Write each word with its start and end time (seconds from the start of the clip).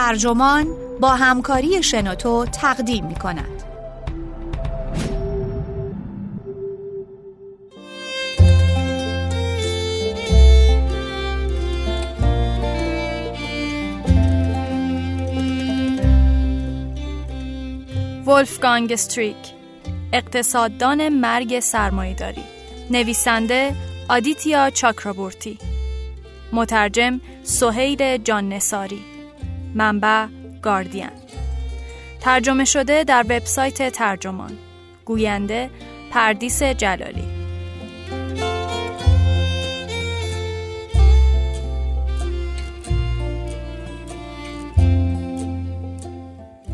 ترجمان 0.00 0.66
با 1.00 1.08
همکاری 1.08 1.82
شنوتو 1.82 2.46
تقدیم 2.46 3.06
می 3.06 3.14
کند. 3.14 3.62
ولفگانگ 18.26 18.92
استریک 18.92 19.36
اقتصاددان 20.12 21.08
مرگ 21.08 21.60
سرمایهداری. 21.60 22.44
نویسنده 22.90 23.74
آدیتیا 24.08 24.70
چاکرابورتی. 24.70 25.58
مترجم 26.52 27.20
سهیل 27.42 28.16
جان 28.16 28.48
نساری 28.48 29.09
منبع 29.74 30.26
گاردین. 30.62 31.10
ترجمه 32.20 32.64
شده 32.64 33.04
در 33.04 33.24
وبسایت 33.28 33.92
ترجمان. 33.92 34.52
گوینده 35.04 35.70
پردیس 36.10 36.62
جلالی. 36.62 37.40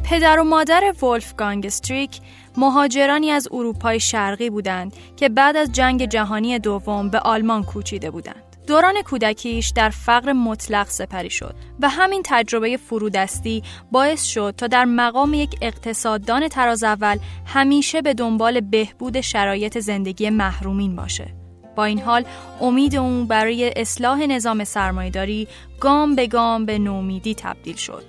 پدر 0.04 0.40
و 0.40 0.44
مادر 0.44 0.94
ولفگانگ 1.02 1.66
استریک 1.66 2.20
مهاجرانی 2.56 3.30
از 3.30 3.48
اروپای 3.52 4.00
شرقی 4.00 4.50
بودند 4.50 4.92
که 5.16 5.28
بعد 5.28 5.56
از 5.56 5.72
جنگ 5.72 6.04
جهانی 6.04 6.58
دوم 6.58 7.08
به 7.08 7.18
آلمان 7.18 7.64
کوچیده 7.64 8.10
بودند. 8.10 8.45
دوران 8.66 9.02
کودکیش 9.02 9.68
در 9.68 9.90
فقر 9.90 10.32
مطلق 10.32 10.88
سپری 10.88 11.30
شد 11.30 11.54
و 11.80 11.88
همین 11.88 12.22
تجربه 12.24 12.76
فرودستی 12.76 13.62
باعث 13.92 14.24
شد 14.24 14.54
تا 14.56 14.66
در 14.66 14.84
مقام 14.84 15.34
یک 15.34 15.56
اقتصاددان 15.62 16.48
تراز 16.48 16.84
اول 16.84 17.18
همیشه 17.46 18.02
به 18.02 18.14
دنبال 18.14 18.60
بهبود 18.60 19.20
شرایط 19.20 19.78
زندگی 19.78 20.30
محرومین 20.30 20.96
باشه. 20.96 21.34
با 21.76 21.84
این 21.84 22.00
حال 22.00 22.24
امید 22.60 22.96
اون 22.96 23.26
برای 23.26 23.72
اصلاح 23.76 24.26
نظام 24.26 24.64
سرمایداری 24.64 25.48
گام 25.80 26.14
به 26.14 26.26
گام 26.26 26.66
به 26.66 26.78
نومیدی 26.78 27.34
تبدیل 27.34 27.76
شد. 27.76 28.04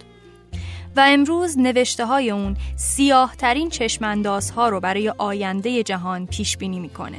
و 0.95 1.05
امروز 1.07 1.57
نوشته 1.57 2.05
های 2.05 2.31
اون 2.31 2.57
سیاه 2.75 3.35
ترین 3.35 3.69
چشمنداز 3.69 4.51
ها 4.51 4.69
رو 4.69 4.79
برای 4.79 5.13
آینده 5.17 5.83
جهان 5.83 6.25
پیش 6.25 6.57
بینی 6.57 6.79
می‌کنه. 6.79 7.17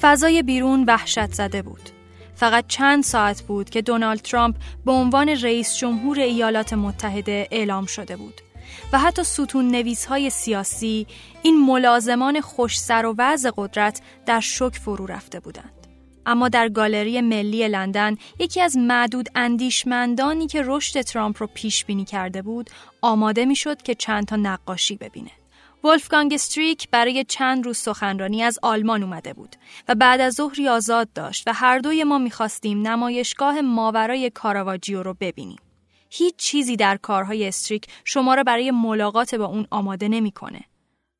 فضای 0.00 0.42
بیرون 0.42 0.84
وحشت 0.84 1.32
زده 1.32 1.62
بود. 1.62 1.90
فقط 2.34 2.64
چند 2.68 3.02
ساعت 3.02 3.42
بود 3.42 3.70
که 3.70 3.82
دونالد 3.82 4.20
ترامپ 4.20 4.56
به 4.84 4.92
عنوان 4.92 5.28
رئیس 5.28 5.76
جمهور 5.76 6.20
ایالات 6.20 6.72
متحده 6.72 7.48
اعلام 7.50 7.86
شده 7.86 8.16
بود. 8.16 8.40
و 8.92 8.98
حتی 8.98 9.24
ستون 9.24 9.70
نویس 9.70 10.06
های 10.06 10.30
سیاسی 10.30 11.06
این 11.42 11.66
ملازمان 11.66 12.40
خوش 12.40 12.80
سر 12.80 13.06
و 13.06 13.14
وضع 13.18 13.50
قدرت 13.56 14.00
در 14.26 14.40
شک 14.40 14.74
فرو 14.74 15.06
رفته 15.06 15.40
بودند. 15.40 15.72
اما 16.26 16.48
در 16.48 16.68
گالری 16.68 17.20
ملی 17.20 17.68
لندن 17.68 18.16
یکی 18.38 18.60
از 18.60 18.76
معدود 18.76 19.28
اندیشمندانی 19.34 20.46
که 20.46 20.62
رشد 20.64 21.00
ترامپ 21.00 21.36
رو 21.40 21.48
پیش 21.54 21.84
بینی 21.84 22.04
کرده 22.04 22.42
بود 22.42 22.70
آماده 23.02 23.44
می‌شد 23.44 23.82
که 23.82 23.94
چند 23.94 24.26
تا 24.26 24.36
نقاشی 24.36 24.96
ببینه. 24.96 25.30
ولفگانگ 25.84 26.34
استریک 26.34 26.88
برای 26.90 27.24
چند 27.24 27.64
روز 27.64 27.78
سخنرانی 27.78 28.42
از 28.42 28.58
آلمان 28.62 29.02
اومده 29.02 29.32
بود 29.32 29.56
و 29.88 29.94
بعد 29.94 30.20
از 30.20 30.34
ظهری 30.34 30.68
آزاد 30.68 31.12
داشت 31.12 31.48
و 31.48 31.52
هر 31.52 31.78
دوی 31.78 32.04
ما 32.04 32.18
می‌خواستیم 32.18 32.86
نمایشگاه 32.86 33.60
ماورای 33.60 34.30
کاراواجیو 34.30 35.02
رو 35.02 35.14
ببینیم. 35.20 35.58
هیچ 36.10 36.36
چیزی 36.36 36.76
در 36.76 36.96
کارهای 36.96 37.48
استریک 37.48 37.86
شما 38.04 38.34
را 38.34 38.42
برای 38.42 38.70
ملاقات 38.70 39.34
با 39.34 39.44
اون 39.44 39.66
آماده 39.70 40.08
نمی‌کنه. 40.08 40.60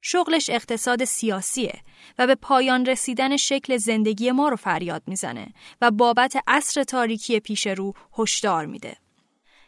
شغلش 0.03 0.50
اقتصاد 0.50 1.05
سیاسیه 1.05 1.81
و 2.19 2.27
به 2.27 2.34
پایان 2.34 2.87
رسیدن 2.87 3.37
شکل 3.37 3.77
زندگی 3.77 4.31
ما 4.31 4.49
رو 4.49 4.56
فریاد 4.56 5.03
می‌زنه 5.06 5.47
و 5.81 5.91
بابت 5.91 6.37
عصر 6.47 6.82
تاریکی 6.82 7.41
پیش 7.41 7.66
رو 7.66 7.93
هشدار 8.19 8.66
میده. 8.66 8.97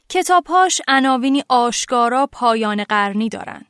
کتابهاش 0.09 0.81
عناوینی 0.89 1.43
آشکارا 1.49 2.27
پایان 2.33 2.85
قرنی 2.85 3.29
دارن. 3.29 3.67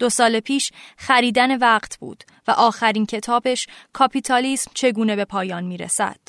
دو 0.00 0.08
سال 0.08 0.40
پیش 0.40 0.72
خریدن 0.96 1.58
وقت 1.58 1.98
بود 1.98 2.24
و 2.48 2.50
آخرین 2.50 3.06
کتابش 3.06 3.66
کاپیتالیسم 3.92 4.70
چگونه 4.74 5.16
به 5.16 5.24
پایان 5.24 5.64
می‌رسد. 5.64 6.20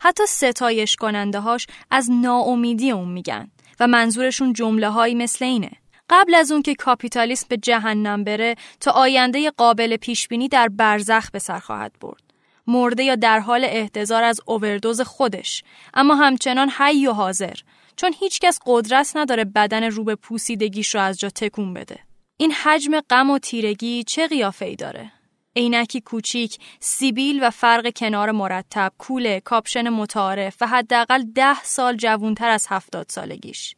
حتی 0.00 0.22
ستایش 0.28 0.96
کننده 0.96 1.40
هاش 1.40 1.66
از 1.90 2.10
ناامیدی 2.10 2.90
اون 2.90 3.08
میگن 3.08 3.50
و 3.80 3.86
منظورشون 3.86 4.52
جمله 4.52 4.88
هایی 4.88 5.14
مثل 5.14 5.44
اینه. 5.44 5.70
قبل 6.10 6.34
از 6.34 6.52
اون 6.52 6.62
که 6.62 6.74
کاپیتالیسم 6.74 7.46
به 7.48 7.56
جهنم 7.56 8.24
بره 8.24 8.54
تا 8.80 8.90
آینده 8.90 9.50
قابل 9.50 9.96
پیشبینی 9.96 10.48
در 10.48 10.68
برزخ 10.68 11.30
به 11.30 11.38
سر 11.38 11.58
خواهد 11.58 11.92
برد. 12.00 12.22
مرده 12.66 13.04
یا 13.04 13.14
در 13.14 13.38
حال 13.38 13.64
احتضار 13.64 14.22
از 14.22 14.40
اووردوز 14.46 15.00
خودش 15.00 15.62
اما 15.94 16.14
همچنان 16.14 16.70
حی 16.78 17.06
و 17.06 17.12
حاضر 17.12 17.54
چون 17.96 18.14
هیچکس 18.18 18.58
قدرت 18.66 19.12
نداره 19.16 19.44
بدن 19.44 19.84
رو 19.84 20.04
به 20.04 20.14
پوسیدگیش 20.14 20.94
رو 20.94 21.00
از 21.00 21.18
جا 21.18 21.30
تکون 21.30 21.74
بده. 21.74 21.98
این 22.36 22.52
حجم 22.52 23.00
غم 23.00 23.30
و 23.30 23.38
تیرگی 23.38 24.04
چه 24.04 24.26
قیافه 24.26 24.64
ای 24.64 24.76
داره؟ 24.76 25.12
عینکی 25.56 26.00
کوچیک، 26.00 26.58
سیبیل 26.80 27.38
و 27.42 27.50
فرق 27.50 27.90
کنار 27.96 28.30
مرتب، 28.30 28.92
کوله، 28.98 29.40
کاپشن 29.40 29.88
متعارف 29.88 30.56
و 30.60 30.66
حداقل 30.66 31.22
ده 31.34 31.62
سال 31.62 31.96
جوونتر 31.96 32.48
از 32.48 32.66
هفتاد 32.70 33.06
سالگیش. 33.08 33.76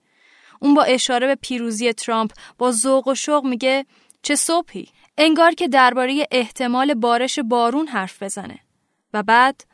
اون 0.61 0.75
با 0.75 0.83
اشاره 0.83 1.27
به 1.27 1.35
پیروزی 1.35 1.93
ترامپ 1.93 2.33
با 2.59 2.73
ذوق 2.73 3.09
و 3.09 3.15
شوق 3.15 3.45
میگه 3.45 3.87
چه 4.23 4.35
صبحی 4.35 4.89
انگار 5.19 5.53
که 5.53 5.69
درباره 5.69 6.27
احتمال 6.31 6.95
بارش 6.95 7.39
بارون 7.39 7.87
حرف 7.87 8.23
بزنه 8.23 8.59
و 9.13 9.23
بعد 9.23 9.65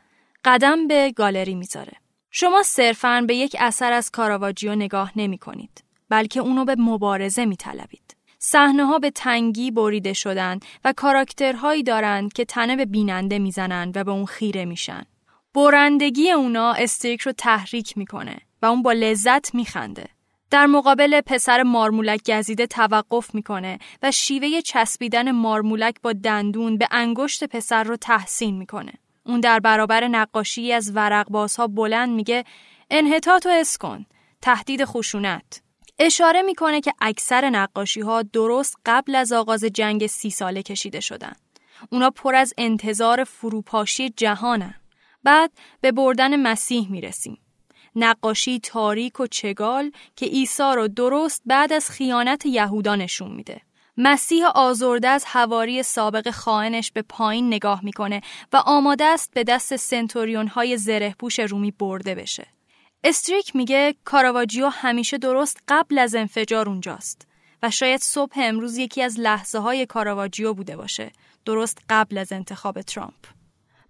قدم 0.45 0.87
به 0.87 1.11
گالری 1.11 1.55
می‌ذاره 1.55 1.93
شما 2.31 2.63
صرفاً 2.63 3.21
به 3.27 3.35
یک 3.35 3.55
اثر 3.59 3.93
از 3.93 4.11
کاراواجیو 4.11 4.75
نگاه 4.75 5.11
نمی 5.15 5.37
کنید 5.37 5.83
بلکه 6.09 6.39
اونو 6.39 6.65
به 6.65 6.75
مبارزه 6.75 7.45
می 7.45 7.55
طلبید. 7.55 8.10
صحنه 8.43 8.85
ها 8.85 8.99
به 8.99 9.11
تنگی 9.11 9.71
بریده 9.71 10.13
شدن 10.13 10.59
و 10.83 10.93
کاراکترهایی 10.93 11.83
دارند 11.83 12.33
که 12.33 12.45
تنه 12.45 12.75
به 12.75 12.85
بیننده 12.85 13.39
می‌زنن 13.39 13.91
و 13.95 14.03
به 14.03 14.11
اون 14.11 14.25
خیره 14.25 14.65
میشن. 14.65 15.03
برندگی 15.53 16.31
اونا 16.31 16.73
استریک 16.73 17.21
رو 17.21 17.31
تحریک 17.31 17.97
می‌کنه 17.97 18.37
و 18.61 18.65
اون 18.65 18.81
با 18.81 18.91
لذت 18.91 19.55
میخنده. 19.55 20.05
در 20.49 20.65
مقابل 20.65 21.21
پسر 21.21 21.63
مارمولک 21.63 22.31
گزیده 22.31 22.67
توقف 22.67 23.35
می‌کنه 23.35 23.79
و 24.03 24.11
شیوه 24.11 24.61
چسبیدن 24.61 25.31
مارمولک 25.31 25.95
با 26.01 26.13
دندون 26.13 26.77
به 26.77 26.87
انگشت 26.91 27.43
پسر 27.43 27.83
رو 27.83 27.95
تحسین 27.95 28.57
می‌کنه. 28.57 28.93
اون 29.25 29.39
در 29.39 29.59
برابر 29.59 30.07
نقاشی 30.07 30.73
از 30.73 30.95
ورق 30.95 31.29
بازها 31.29 31.67
بلند 31.67 32.09
میگه 32.09 32.43
انحطاط 32.89 33.45
و 33.45 33.49
اسکن 33.49 34.05
تهدید 34.41 34.85
خشونت 34.85 35.61
اشاره 36.03 36.41
می‌کنه 36.41 36.81
که 36.81 36.93
اکثر 37.01 37.49
نقاشی 37.49 38.01
ها 38.01 38.21
درست 38.21 38.77
قبل 38.85 39.15
از 39.15 39.31
آغاز 39.31 39.63
جنگ 39.63 40.07
سی 40.07 40.29
ساله 40.29 40.63
کشیده 40.63 40.99
شدن. 40.99 41.33
اونا 41.89 42.09
پر 42.09 42.35
از 42.35 42.53
انتظار 42.57 43.23
فروپاشی 43.23 44.09
جهانن. 44.09 44.73
بعد 45.23 45.51
به 45.81 45.91
بردن 45.91 46.35
مسیح 46.35 46.91
می‌رسیم. 46.91 47.37
نقاشی 47.95 48.59
تاریک 48.59 49.19
و 49.19 49.27
چگال 49.27 49.91
که 50.15 50.25
عیسی 50.25 50.63
رو 50.75 50.87
درست 50.87 51.41
بعد 51.45 51.73
از 51.73 51.89
خیانت 51.89 52.45
یهودا 52.45 52.95
نشون 52.95 53.31
میده. 53.31 53.61
مسیح 53.97 54.45
آزرده 54.45 55.07
از 55.07 55.23
هواری 55.27 55.83
سابق 55.83 56.31
خائنش 56.31 56.91
به 56.91 57.01
پایین 57.01 57.47
نگاه 57.47 57.85
می‌کنه 57.85 58.21
و 58.53 58.57
آماده 58.57 59.05
است 59.05 59.33
به 59.33 59.43
دست 59.43 59.75
سنتوریون 59.75 60.47
های 60.47 60.77
زره 60.77 61.15
رومی 61.49 61.71
برده 61.71 62.15
بشه. 62.15 62.47
استریک 63.03 63.55
میگه 63.55 63.95
کاراواجیو 64.05 64.67
همیشه 64.67 65.17
درست 65.17 65.57
قبل 65.67 65.97
از 65.97 66.15
انفجار 66.15 66.69
اونجاست 66.69 67.27
و 67.63 67.71
شاید 67.71 68.01
صبح 68.01 68.33
امروز 68.35 68.77
یکی 68.77 69.01
از 69.01 69.19
لحظه 69.19 69.59
های 69.59 69.85
کاراواجیو 69.85 70.53
بوده 70.53 70.77
باشه 70.77 71.11
درست 71.45 71.77
قبل 71.89 72.17
از 72.17 72.31
انتخاب 72.31 72.81
ترامپ. 72.81 73.25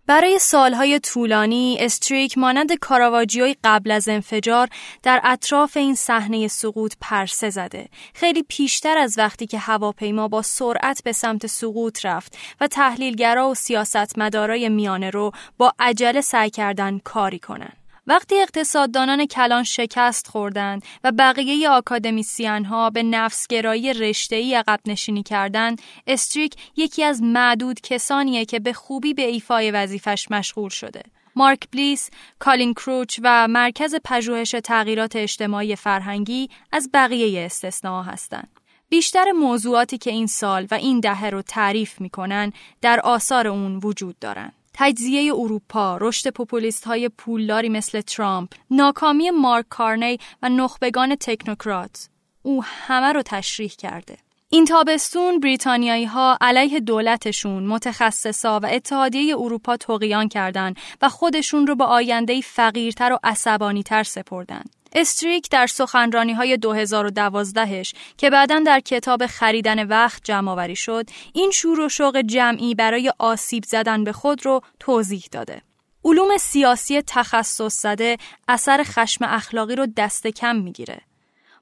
برای 0.08 0.40
سالهای 0.40 1.00
طولانی 1.00 1.78
استریک 1.80 2.38
مانند 2.38 2.74
کاراواجیوی 2.74 3.56
قبل 3.64 3.92
از 3.92 4.10
انفجار 4.10 4.70
در 5.04 5.22
اطراف 5.24 5.78
این 5.78 5.96
صحنه 5.96 6.48
سقوط 6.48 6.94
پرسه 7.02 7.50
زده 7.50 7.90
خیلی 8.14 8.44
پیشتر 8.44 8.98
از 8.98 9.18
وقتی 9.18 9.48
که 9.48 9.58
هواپیما 9.58 10.28
با 10.28 10.42
سرعت 10.42 11.04
به 11.04 11.12
سمت 11.12 11.48
سقوط 11.48 12.06
رفت 12.06 12.38
و 12.62 12.68
تحلیلگرا 12.68 13.50
و 13.50 13.56
سیاستمدارای 13.56 14.70
میانه 14.70 15.10
رو 15.10 15.32
با 15.58 15.74
عجله 15.80 16.22
سعی 16.22 16.50
کردن 16.50 17.00
کاری 17.04 17.40
کنن 17.40 17.81
وقتی 18.08 18.42
اقتصاددانان 18.42 19.26
کلان 19.26 19.64
شکست 19.64 20.28
خوردند 20.28 20.84
و 21.04 21.12
بقیه 21.12 21.70
آکادمیسیان 21.70 22.66
ها 22.66 22.90
به 22.90 23.04
نفسگرایی 23.04 23.94
رشته‌ای 23.94 24.56
عقب 24.56 24.80
نشینی 24.86 25.24
کردند، 25.24 25.82
استریک 26.08 26.56
یکی 26.76 27.04
از 27.04 27.24
معدود 27.24 27.82
کسانیه 27.82 28.46
که 28.46 28.60
به 28.60 28.74
خوبی 28.74 29.14
به 29.14 29.22
ایفای 29.22 29.72
وظیفش 29.72 30.32
مشغول 30.32 30.70
شده. 30.70 31.04
مارک 31.36 31.60
بلیس، 31.72 32.10
کالین 32.40 32.74
کروچ 32.74 33.20
و 33.24 33.48
مرکز 33.48 33.96
پژوهش 34.04 34.56
تغییرات 34.64 35.16
اجتماعی 35.16 35.76
فرهنگی 35.76 36.50
از 36.72 36.90
بقیه 36.94 37.46
استثناء 37.46 38.04
هستند. 38.04 38.50
بیشتر 38.90 39.32
موضوعاتی 39.32 39.98
که 39.98 40.12
این 40.12 40.28
سال 40.28 40.68
و 40.72 40.74
این 40.74 41.00
دهه 41.00 41.30
رو 41.30 41.42
تعریف 41.42 42.02
می‌کنن 42.02 42.54
در 42.82 43.00
آثار 43.00 43.48
اون 43.48 43.80
وجود 43.84 44.20
دارند. 44.20 44.54
تجزیه 44.74 45.34
اروپا، 45.36 45.98
رشد 46.02 46.30
پوپولیست 46.30 46.84
های 46.84 47.10
پولداری 47.10 47.70
مثل 47.70 48.02
ترامپ، 48.02 48.54
ناکامی 48.72 49.30
مارک 49.30 49.66
کارنی 49.70 50.18
و 50.42 50.50
نخبگان 50.50 51.16
تکنوکرات. 51.16 52.10
او 52.42 52.64
همه 52.64 53.14
رو 53.14 53.22
تشریح 53.22 53.70
کرده. 53.70 54.18
این 54.50 54.66
تابستون 54.66 55.40
بریتانیایی 55.40 56.06
ها 56.06 56.38
علیه 56.42 56.80
دولتشون، 56.80 57.64
متخصصا 57.64 58.60
و 58.60 58.66
اتحادیه 58.66 59.36
اروپا 59.38 59.78
توقیان 59.78 60.28
کردند 60.28 60.78
و 61.02 61.10
خودشون 61.10 61.68
رو 61.68 61.76
به 61.76 61.84
آینده 61.84 62.42
فقیرتر 62.42 63.14
و 63.14 63.20
عصبانیتر 63.24 64.04
سپردن. 64.04 64.64
استریک 64.94 65.50
در 65.50 65.68
سخنرانی 65.68 66.34
های 66.34 66.58
2012ش 66.58 67.94
که 68.18 68.30
بعدا 68.30 68.60
در 68.66 68.80
کتاب 68.80 69.26
خریدن 69.26 69.88
وقت 69.88 70.22
جمع 70.24 70.74
شد 70.74 71.10
این 71.34 71.52
شور 71.52 71.80
و 71.80 71.90
شوق 71.90 72.22
جمعی 72.22 72.76
برای 72.76 73.14
آسیب 73.20 73.64
زدن 73.64 74.04
به 74.04 74.12
خود 74.12 74.46
رو 74.46 74.62
توضیح 74.80 75.24
داده. 75.32 75.62
علوم 76.06 76.38
سیاسی 76.38 77.02
تخصص 77.02 77.82
زده 77.82 78.18
اثر 78.48 78.84
خشم 78.84 79.26
اخلاقی 79.26 79.76
رو 79.76 79.88
دست 79.98 80.28
کم 80.28 80.56
می‌گیره. 80.56 81.02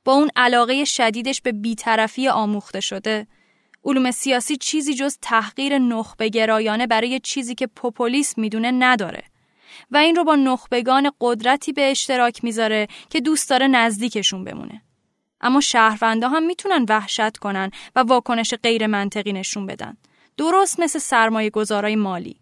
با 0.05 0.13
اون 0.13 0.29
علاقه 0.35 0.85
شدیدش 0.85 1.41
به 1.41 1.51
بیطرفی 1.51 2.27
آموخته 2.27 2.79
شده 2.79 3.27
علوم 3.85 4.11
سیاسی 4.11 4.57
چیزی 4.57 4.93
جز 4.93 5.17
تحقیر 5.21 5.77
نخبه 5.77 6.29
گرایانه 6.29 6.87
برای 6.87 7.19
چیزی 7.19 7.55
که 7.55 7.67
پوپولیسم 7.67 8.41
می‌دونه 8.41 8.71
نداره 8.71 9.23
و 9.91 9.97
این 9.97 10.15
رو 10.15 10.23
با 10.23 10.35
نخبگان 10.35 11.11
قدرتی 11.21 11.73
به 11.73 11.91
اشتراک 11.91 12.43
می‌ذاره 12.43 12.87
که 13.09 13.21
دوست 13.21 13.49
داره 13.49 13.67
نزدیکشون 13.67 14.43
بمونه. 14.43 14.81
اما 15.41 15.61
شهروندا 15.61 16.29
هم 16.29 16.43
می‌تونن 16.43 16.85
وحشت 16.89 17.37
کنن 17.37 17.71
و 17.95 17.99
واکنش 17.99 18.53
غیر 18.53 18.87
منطقی 18.87 19.33
نشون 19.33 19.65
بدن. 19.65 19.97
درست 20.37 20.79
مثل 20.79 20.99
سرمایه 20.99 21.49
گذارای 21.49 21.95
مالی. 21.95 22.39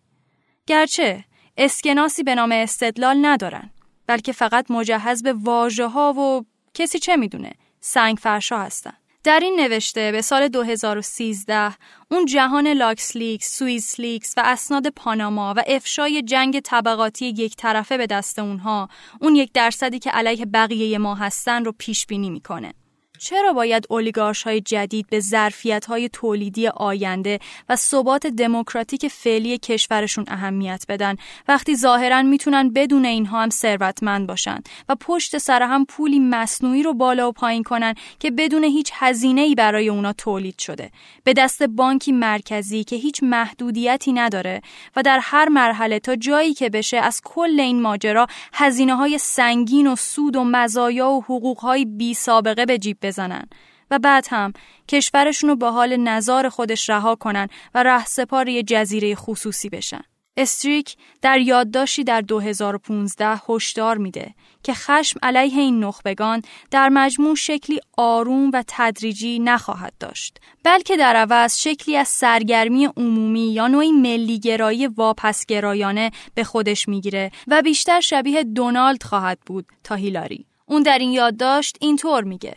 گرچه 0.67 1.25
اسکناسی 1.57 2.23
به 2.23 2.35
نام 2.35 2.51
استدلال 2.51 3.25
ندارن 3.25 3.69
بلکه 4.07 4.31
فقط 4.31 4.71
مجهز 4.71 5.23
به 5.23 5.33
واژه 5.33 5.87
ها 5.87 6.13
و 6.13 6.45
کسی 6.73 6.99
چه 6.99 7.15
می‌دونه 7.15 7.51
سنگ 7.79 8.17
فرشا 8.17 8.59
هستن 8.59 8.93
در 9.27 9.39
این 9.39 9.59
نوشته 9.59 10.11
به 10.11 10.21
سال 10.21 10.47
2013 10.47 11.75
اون 12.11 12.25
جهان 12.25 12.67
لاکس 12.67 13.15
لیکس، 13.15 13.57
سوئیس 13.57 13.99
لیکس 13.99 14.33
و 14.37 14.41
اسناد 14.45 14.87
پاناما 14.87 15.53
و 15.57 15.63
افشای 15.67 16.21
جنگ 16.21 16.59
طبقاتی 16.59 17.25
یک 17.25 17.55
طرفه 17.55 17.97
به 17.97 18.07
دست 18.07 18.39
اونها 18.39 18.89
اون 19.21 19.35
یک 19.35 19.51
درصدی 19.53 19.99
که 19.99 20.09
علیه 20.09 20.45
بقیه 20.45 20.97
ما 20.97 21.15
هستن 21.15 21.65
رو 21.65 21.71
پیش 21.77 22.05
بینی 22.05 22.29
می‌کنه. 22.29 22.73
چرا 23.19 23.53
باید 23.53 23.85
اولیگارش 23.89 24.43
های 24.43 24.61
جدید 24.61 25.07
به 25.09 25.19
ظرفیت 25.19 25.85
های 25.85 26.09
تولیدی 26.09 26.67
آینده 26.67 27.39
و 27.69 27.75
ثبات 27.75 28.27
دموکراتیک 28.27 29.07
فعلی 29.07 29.57
کشورشون 29.57 30.25
اهمیت 30.27 30.85
بدن؟ 30.89 31.15
وقتی 31.47 31.75
ظاهرا 31.75 32.21
می‌تونن 32.21 32.69
بدون 32.69 33.05
اینها 33.05 33.41
هم 33.41 33.49
ثروتمند 33.49 34.27
باشن 34.27 34.59
و 34.89 34.95
پشت 34.95 35.37
سر 35.37 35.61
هم 35.63 35.85
پولی 35.85 36.19
مصنوعی 36.19 36.83
رو 36.83 36.93
بالا 36.93 37.29
و 37.29 37.31
پایین 37.31 37.63
کنن 37.63 37.93
که 38.19 38.31
بدون 38.31 38.63
هیچ 38.63 38.91
هزینه 38.93 39.41
ای 39.41 39.55
برای 39.55 39.89
اونا 39.89 40.13
تولید 40.13 40.59
شده. 40.59 40.91
به 41.23 41.33
دست 41.33 41.63
بانکی 41.63 42.11
مرکزی 42.11 42.83
که 42.83 42.95
هیچ 42.95 43.23
محدودیتی 43.23 44.13
نداره 44.13 44.61
و 44.95 45.03
در 45.03 45.19
هر 45.21 45.49
مرحله 45.49 45.99
تا 45.99 46.15
جایی 46.15 46.53
که 46.53 46.69
بشه 46.69 46.97
از 46.97 47.21
کل 47.23 47.59
این 47.59 47.81
ماجرا 47.81 48.27
هزینه 48.53 48.95
های 48.95 49.17
سنگین 49.17 49.87
و 49.87 49.95
سود 49.95 50.35
و 50.35 50.43
مزایا 50.43 51.09
و 51.09 51.21
حقوق 51.23 51.59
های 51.59 51.85
بی 51.85 52.13
سابقه 52.13 52.65
به 52.65 52.77
جیب 52.77 52.97
بزنن 53.07 53.47
و 53.91 53.99
بعد 53.99 54.27
هم 54.29 54.53
کشورشون 54.87 55.49
رو 55.49 55.55
به 55.55 55.67
حال 55.67 55.97
نظار 55.97 56.49
خودش 56.49 56.89
رها 56.89 57.15
کنن 57.15 57.47
و 57.73 57.83
رهسپار 57.83 58.49
یه 58.49 58.63
جزیره 58.63 59.15
خصوصی 59.15 59.69
بشن. 59.69 60.01
استریک 60.37 60.95
در 61.21 61.39
یادداشتی 61.39 62.03
در 62.03 62.21
2015 62.21 63.41
هشدار 63.49 63.97
میده 63.97 64.33
که 64.63 64.73
خشم 64.73 65.19
علیه 65.23 65.59
این 65.59 65.83
نخبگان 65.83 66.41
در 66.71 66.89
مجموع 66.89 67.35
شکلی 67.35 67.79
آروم 67.97 68.51
و 68.53 68.63
تدریجی 68.67 69.39
نخواهد 69.39 69.93
داشت 69.99 70.37
بلکه 70.63 70.97
در 70.97 71.15
عوض 71.15 71.57
شکلی 71.57 71.97
از 71.97 72.07
سرگرمی 72.07 72.85
عمومی 72.97 73.53
یا 73.53 73.67
نوعی 73.67 73.91
ملیگرایی 73.91 74.87
واپسگرایانه 74.87 76.11
به 76.35 76.43
خودش 76.43 76.87
می‌گیره 76.87 77.31
و 77.47 77.61
بیشتر 77.61 77.99
شبیه 77.99 78.43
دونالد 78.43 79.03
خواهد 79.03 79.39
بود 79.45 79.65
تا 79.83 79.95
هیلاری 79.95 80.45
اون 80.65 80.83
در 80.83 80.97
این 80.97 81.11
یادداشت 81.11 81.77
اینطور 81.81 82.23
میگه 82.23 82.55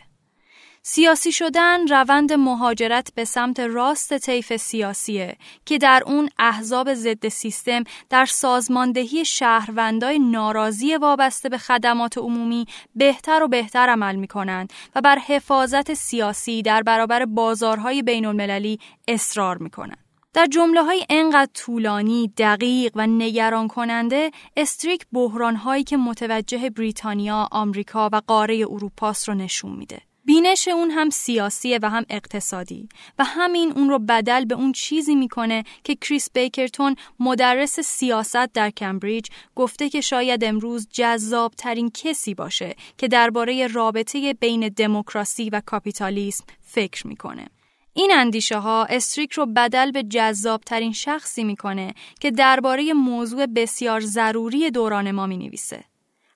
سیاسی 0.83 1.31
شدن 1.31 1.87
روند 1.87 2.33
مهاجرت 2.33 3.11
به 3.15 3.25
سمت 3.25 3.59
راست 3.59 4.17
طیف 4.17 4.55
سیاسیه 4.55 5.37
که 5.65 5.77
در 5.77 6.03
اون 6.05 6.29
احزاب 6.39 6.93
ضد 6.93 7.27
سیستم 7.27 7.83
در 8.09 8.25
سازماندهی 8.25 9.25
شهروندای 9.25 10.19
ناراضی 10.19 10.95
وابسته 10.95 11.49
به 11.49 11.57
خدمات 11.57 12.17
عمومی 12.17 12.65
بهتر 12.95 13.43
و 13.43 13.47
بهتر 13.47 13.89
عمل 13.89 14.15
می‌کنند 14.15 14.73
و 14.95 15.01
بر 15.01 15.17
حفاظت 15.19 15.93
سیاسی 15.93 16.61
در 16.61 16.81
برابر 16.81 17.25
بازارهای 17.25 18.01
بین 18.01 18.25
المللی 18.25 18.79
اصرار 19.07 19.57
می‌کنند. 19.57 20.05
در 20.33 20.45
جمله 20.45 20.83
های 20.83 21.05
انقدر 21.09 21.51
طولانی، 21.53 22.33
دقیق 22.37 22.91
و 22.95 23.07
نگران 23.07 23.67
کننده 23.67 24.31
استریک 24.57 25.05
بحران 25.11 25.55
هایی 25.55 25.83
که 25.83 25.97
متوجه 25.97 26.69
بریتانیا، 26.69 27.47
آمریکا 27.51 28.09
و 28.13 28.21
قاره 28.27 28.65
اروپاست 28.69 29.27
رو 29.27 29.35
نشون 29.35 29.71
میده. 29.71 30.10
بینش 30.25 30.67
اون 30.67 30.91
هم 30.91 31.09
سیاسیه 31.09 31.79
و 31.81 31.89
هم 31.89 32.05
اقتصادی 32.09 32.89
و 33.19 33.23
همین 33.23 33.71
اون 33.71 33.89
رو 33.89 33.99
بدل 33.99 34.45
به 34.45 34.55
اون 34.55 34.71
چیزی 34.71 35.15
می‌کنه 35.15 35.63
که 35.83 35.95
کریس 35.95 36.29
بیکرتون 36.33 36.95
مدرس 37.19 37.79
سیاست 37.79 38.53
در 38.53 38.69
کمبریج 38.69 39.27
گفته 39.55 39.89
که 39.89 40.01
شاید 40.01 40.43
امروز 40.43 40.87
جذاب 40.91 41.53
ترین 41.57 41.91
کسی 41.93 42.33
باشه 42.33 42.75
که 42.97 43.07
درباره 43.07 43.67
رابطه 43.67 44.33
بین 44.33 44.67
دموکراسی 44.69 45.49
و 45.49 45.61
کاپیتالیسم 45.65 46.45
فکر 46.61 47.07
می‌کنه. 47.07 47.47
این 47.93 48.11
اندیشه 48.15 48.57
ها 48.57 48.85
استریک 48.85 49.31
رو 49.31 49.45
بدل 49.45 49.91
به 49.91 50.03
جذاب 50.03 50.61
ترین 50.61 50.93
شخصی 50.93 51.43
می‌کنه 51.43 51.93
که 52.19 52.31
درباره 52.31 52.93
موضوع 52.93 53.45
بسیار 53.45 53.99
ضروری 53.99 54.71
دوران 54.71 55.11
ما 55.11 55.27
می 55.27 55.37
نویسه. 55.37 55.90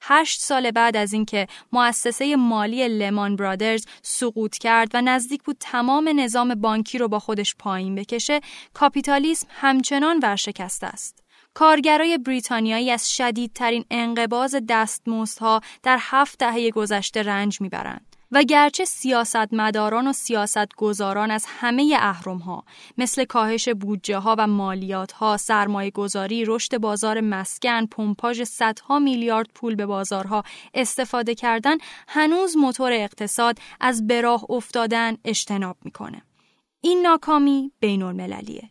هشت 0.07 0.41
سال 0.41 0.71
بعد 0.71 0.97
از 0.97 1.13
اینکه 1.13 1.47
مؤسسه 1.71 2.35
مالی 2.35 2.87
لمان 2.87 3.35
برادرز 3.35 3.85
سقوط 4.01 4.57
کرد 4.57 4.91
و 4.93 5.01
نزدیک 5.01 5.43
بود 5.43 5.57
تمام 5.59 6.19
نظام 6.19 6.55
بانکی 6.55 6.97
رو 6.97 7.07
با 7.07 7.19
خودش 7.19 7.55
پایین 7.59 7.95
بکشه، 7.95 8.41
کاپیتالیسم 8.73 9.47
همچنان 9.49 10.19
ورشکسته 10.23 10.87
است. 10.87 11.23
کارگرای 11.53 12.17
بریتانیایی 12.17 12.91
از 12.91 13.15
شدیدترین 13.15 13.85
انقباز 13.91 14.55
دستمزدها 14.69 15.61
در 15.83 15.97
هفت 16.01 16.39
دهه 16.39 16.69
گذشته 16.69 17.23
رنج 17.23 17.61
می‌برند. 17.61 18.14
و 18.35 18.43
گرچه 18.43 18.85
سیاستمداران 18.85 20.07
و 20.07 20.13
سیاستگزاران 20.13 21.31
از 21.31 21.45
همه 21.47 21.97
اهرم 21.99 22.37
ها 22.37 22.63
مثل 22.97 23.25
کاهش 23.25 23.69
بودجه 23.69 24.17
ها 24.17 24.35
و 24.37 24.47
مالیات 24.47 25.11
ها، 25.11 25.37
سرمایه 25.37 25.91
گذاری، 25.91 26.45
رشد 26.45 26.77
بازار 26.77 27.21
مسکن، 27.21 27.85
پمپاژ 27.85 28.41
صدها 28.41 28.99
میلیارد 28.99 29.47
پول 29.55 29.75
به 29.75 29.85
بازارها 29.85 30.43
استفاده 30.73 31.35
کردن 31.35 31.77
هنوز 32.07 32.57
موتور 32.57 32.91
اقتصاد 32.91 33.59
از 33.79 34.07
براه 34.07 34.45
افتادن 34.49 35.17
اجتناب 35.25 35.77
می‌کنه. 35.85 36.21
این 36.81 37.01
ناکامی 37.01 37.71
بین 37.79 38.01
المللیه. 38.01 38.69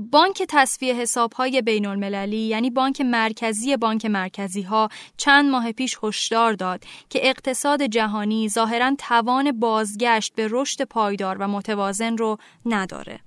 بانک 0.00 0.42
تصفیه 0.48 0.94
حسابهای 0.94 1.62
بین 1.62 1.86
المللی 1.86 2.36
یعنی 2.36 2.70
بانک 2.70 3.00
مرکزی 3.00 3.76
بانک 3.76 4.06
مرکزی 4.06 4.62
ها 4.62 4.88
چند 5.16 5.50
ماه 5.50 5.72
پیش 5.72 5.98
هشدار 6.02 6.52
داد 6.52 6.84
که 7.08 7.28
اقتصاد 7.28 7.82
جهانی 7.82 8.48
ظاهرا 8.48 8.94
توان 8.98 9.60
بازگشت 9.60 10.34
به 10.34 10.48
رشد 10.50 10.84
پایدار 10.84 11.36
و 11.38 11.48
متوازن 11.48 12.16
رو 12.16 12.36
نداره. 12.66 13.20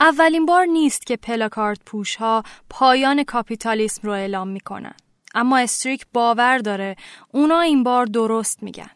اولین 0.00 0.46
بار 0.46 0.64
نیست 0.64 1.06
که 1.06 1.16
پلاکارد 1.16 1.80
پوش 1.86 2.16
ها 2.16 2.42
پایان 2.70 3.24
کاپیتالیسم 3.24 4.00
رو 4.02 4.12
اعلام 4.12 4.48
می‌کنن. 4.48 4.94
اما 5.34 5.58
استریک 5.58 6.06
باور 6.12 6.58
داره 6.58 6.96
اونا 7.32 7.60
این 7.60 7.82
بار 7.82 8.06
درست 8.06 8.62
میگن. 8.62 8.90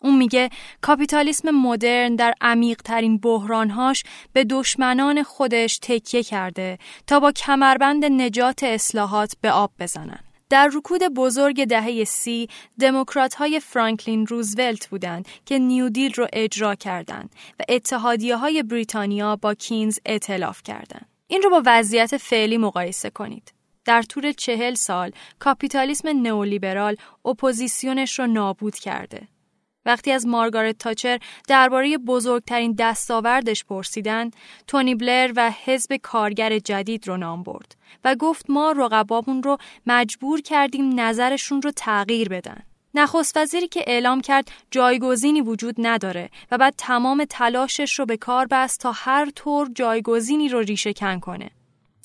اون 0.00 0.16
میگه 0.16 0.50
کاپیتالیسم 0.80 1.50
مدرن 1.50 2.16
در 2.16 2.34
عمیق 2.40 2.82
ترین 2.82 3.18
بحرانهاش 3.18 4.02
به 4.32 4.44
دشمنان 4.44 5.22
خودش 5.22 5.78
تکیه 5.78 6.22
کرده 6.22 6.78
تا 7.06 7.20
با 7.20 7.32
کمربند 7.32 8.04
نجات 8.04 8.62
اصلاحات 8.62 9.34
به 9.40 9.50
آب 9.50 9.70
بزنن. 9.78 10.18
در 10.50 10.70
رکود 10.74 11.02
بزرگ 11.02 11.64
دهه 11.64 12.04
سی 12.04 12.48
دموکرات 12.80 13.34
های 13.34 13.60
فرانکلین 13.60 14.26
روزولت 14.26 14.88
بودند 14.88 15.28
که 15.46 15.58
نیودیل 15.58 16.14
رو 16.14 16.26
اجرا 16.32 16.74
کردند 16.74 17.34
و 17.60 17.62
اتحادیه 17.68 18.36
های 18.36 18.62
بریتانیا 18.62 19.36
با 19.36 19.54
کینز 19.54 19.98
اعتلاف 20.06 20.62
کردند. 20.62 21.08
این 21.26 21.42
رو 21.42 21.50
با 21.50 21.62
وضعیت 21.66 22.16
فعلی 22.16 22.56
مقایسه 22.56 23.10
کنید. 23.10 23.52
در 23.84 24.02
طول 24.02 24.32
چهل 24.32 24.74
سال 24.74 25.10
کاپیتالیسم 25.38 26.22
نئولیبرال 26.22 26.96
اپوزیسیونش 27.24 28.18
را 28.18 28.26
نابود 28.26 28.74
کرده. 28.74 29.28
وقتی 29.88 30.12
از 30.12 30.26
مارگارت 30.26 30.78
تاچر 30.78 31.18
درباره 31.48 31.98
بزرگترین 31.98 32.74
دستاوردش 32.78 33.64
پرسیدند، 33.64 34.36
تونی 34.66 34.94
بلر 34.94 35.32
و 35.36 35.52
حزب 35.64 35.96
کارگر 35.96 36.58
جدید 36.58 37.08
رو 37.08 37.16
نام 37.16 37.42
برد 37.42 37.76
و 38.04 38.14
گفت 38.14 38.50
ما 38.50 38.72
رقبامون 38.72 39.42
رو 39.42 39.58
مجبور 39.86 40.40
کردیم 40.40 41.00
نظرشون 41.00 41.62
رو 41.62 41.70
تغییر 41.70 42.28
بدن. 42.28 42.62
نخست 42.94 43.36
وزیری 43.36 43.68
که 43.68 43.84
اعلام 43.86 44.20
کرد 44.20 44.50
جایگزینی 44.70 45.40
وجود 45.40 45.74
نداره 45.78 46.30
و 46.50 46.58
بعد 46.58 46.74
تمام 46.78 47.24
تلاشش 47.24 47.98
رو 47.98 48.06
به 48.06 48.16
کار 48.16 48.46
بست 48.50 48.80
تا 48.80 48.92
هر 48.92 49.30
طور 49.30 49.68
جایگزینی 49.74 50.48
رو 50.48 50.60
ریشه 50.60 50.92
کن 50.92 51.20
کنه. 51.20 51.50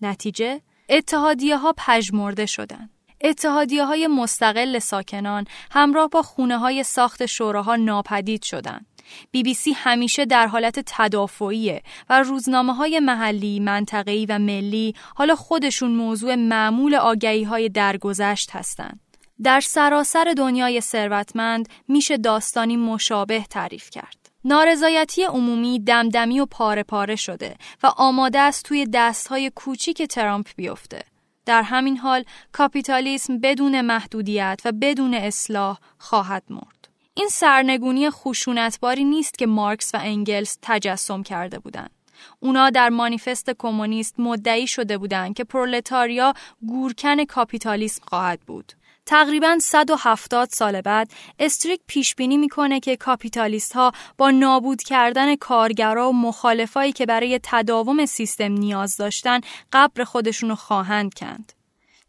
نتیجه 0.01 0.61
اتحادیه 0.89 1.57
ها 1.57 1.73
پژمرده 1.77 2.45
شدند. 2.45 2.92
اتحادیه 3.23 3.85
های 3.85 4.07
مستقل 4.07 4.79
ساکنان 4.79 5.45
همراه 5.71 6.09
با 6.09 6.21
خونه 6.21 6.57
های 6.57 6.83
ساخت 6.83 7.25
شوراها 7.25 7.75
ناپدید 7.75 8.43
شدند. 8.43 8.85
بی 9.31 9.43
بی 9.43 9.53
سی 9.53 9.71
همیشه 9.71 10.25
در 10.25 10.47
حالت 10.47 10.79
تدافعیه 10.85 11.83
و 12.09 12.23
روزنامه 12.23 12.73
های 12.73 12.99
محلی، 12.99 13.59
منطقه‌ای 13.59 14.25
و 14.25 14.39
ملی 14.39 14.95
حالا 15.15 15.35
خودشون 15.35 15.91
موضوع 15.91 16.35
معمول 16.35 16.95
آگهی 16.95 17.43
های 17.43 17.69
درگذشت 17.69 18.51
هستند. 18.51 18.99
در 19.43 19.59
سراسر 19.59 20.33
دنیای 20.37 20.81
ثروتمند 20.81 21.69
میشه 21.87 22.17
داستانی 22.17 22.77
مشابه 22.77 23.43
تعریف 23.49 23.89
کرد. 23.89 24.17
نارضایتی 24.45 25.23
عمومی 25.23 25.79
دمدمی 25.79 26.39
و 26.39 26.45
پاره 26.45 26.83
پاره 26.83 27.15
شده 27.15 27.55
و 27.83 27.87
آماده 27.87 28.39
است 28.39 28.65
توی 28.65 28.87
دستهای 28.93 29.51
کوچیک 29.55 30.01
ترامپ 30.01 30.47
بیفته. 30.55 31.12
در 31.45 31.61
همین 31.61 31.97
حال 31.97 32.23
کاپیتالیسم 32.51 33.37
بدون 33.39 33.81
محدودیت 33.81 34.61
و 34.65 34.71
بدون 34.81 35.13
اصلاح 35.13 35.77
خواهد 35.97 36.43
مرد. 36.49 36.87
این 37.13 37.27
سرنگونی 37.31 38.09
خشونتباری 38.09 39.03
نیست 39.03 39.37
که 39.37 39.45
مارکس 39.45 39.95
و 39.95 39.99
انگلس 40.01 40.57
تجسم 40.61 41.23
کرده 41.23 41.59
بودند. 41.59 41.91
اونا 42.39 42.69
در 42.69 42.89
مانیفست 42.89 43.49
کمونیست 43.59 44.19
مدعی 44.19 44.67
شده 44.67 44.97
بودند 44.97 45.35
که 45.35 45.43
پرولتاریا 45.43 46.33
گورکن 46.67 47.25
کاپیتالیسم 47.25 48.01
خواهد 48.07 48.39
بود. 48.39 48.73
تقریبا 49.05 49.57
170 49.61 50.49
سال 50.49 50.81
بعد 50.81 51.11
استریک 51.39 51.81
پیش 51.87 52.15
بینی 52.15 52.37
می‌کنه 52.37 52.79
که 52.79 52.97
کاپیتالیست 52.97 53.73
ها 53.73 53.91
با 54.17 54.31
نابود 54.31 54.83
کردن 54.83 55.35
کارگرا 55.35 56.09
و 56.09 56.13
مخالفایی 56.13 56.91
که 56.91 57.05
برای 57.05 57.39
تداوم 57.43 58.05
سیستم 58.05 58.51
نیاز 58.51 58.97
داشتن 58.97 59.41
قبر 59.73 60.03
خودشونو 60.03 60.55
خواهند 60.55 61.13
کند. 61.13 61.53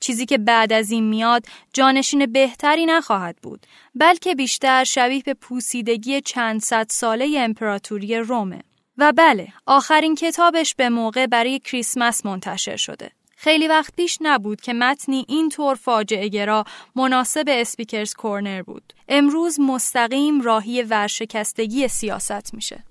چیزی 0.00 0.26
که 0.26 0.38
بعد 0.38 0.72
از 0.72 0.90
این 0.90 1.04
میاد 1.04 1.46
جانشین 1.72 2.26
بهتری 2.26 2.86
نخواهد 2.86 3.36
بود 3.42 3.66
بلکه 3.94 4.34
بیشتر 4.34 4.84
شبیه 4.84 5.22
به 5.22 5.34
پوسیدگی 5.34 6.20
چند 6.20 6.60
صد 6.60 6.86
ساله 6.90 7.36
امپراتوری 7.38 8.16
رومه 8.16 8.60
و 8.98 9.12
بله 9.16 9.48
آخرین 9.66 10.14
کتابش 10.14 10.74
به 10.74 10.88
موقع 10.88 11.26
برای 11.26 11.58
کریسمس 11.58 12.26
منتشر 12.26 12.76
شده 12.76 13.10
خیلی 13.44 13.68
وقت 13.68 13.96
پیش 13.96 14.18
نبود 14.20 14.60
که 14.60 14.72
متنی 14.72 15.24
اینطور 15.28 15.74
فاجعه 15.74 16.28
گرا 16.28 16.64
مناسب 16.96 17.44
اسپیکرز 17.48 18.14
کورنر 18.14 18.62
بود. 18.62 18.92
امروز 19.08 19.60
مستقیم 19.60 20.40
راهی 20.40 20.82
ورشکستگی 20.82 21.88
سیاست 21.88 22.54
میشه. 22.54 22.84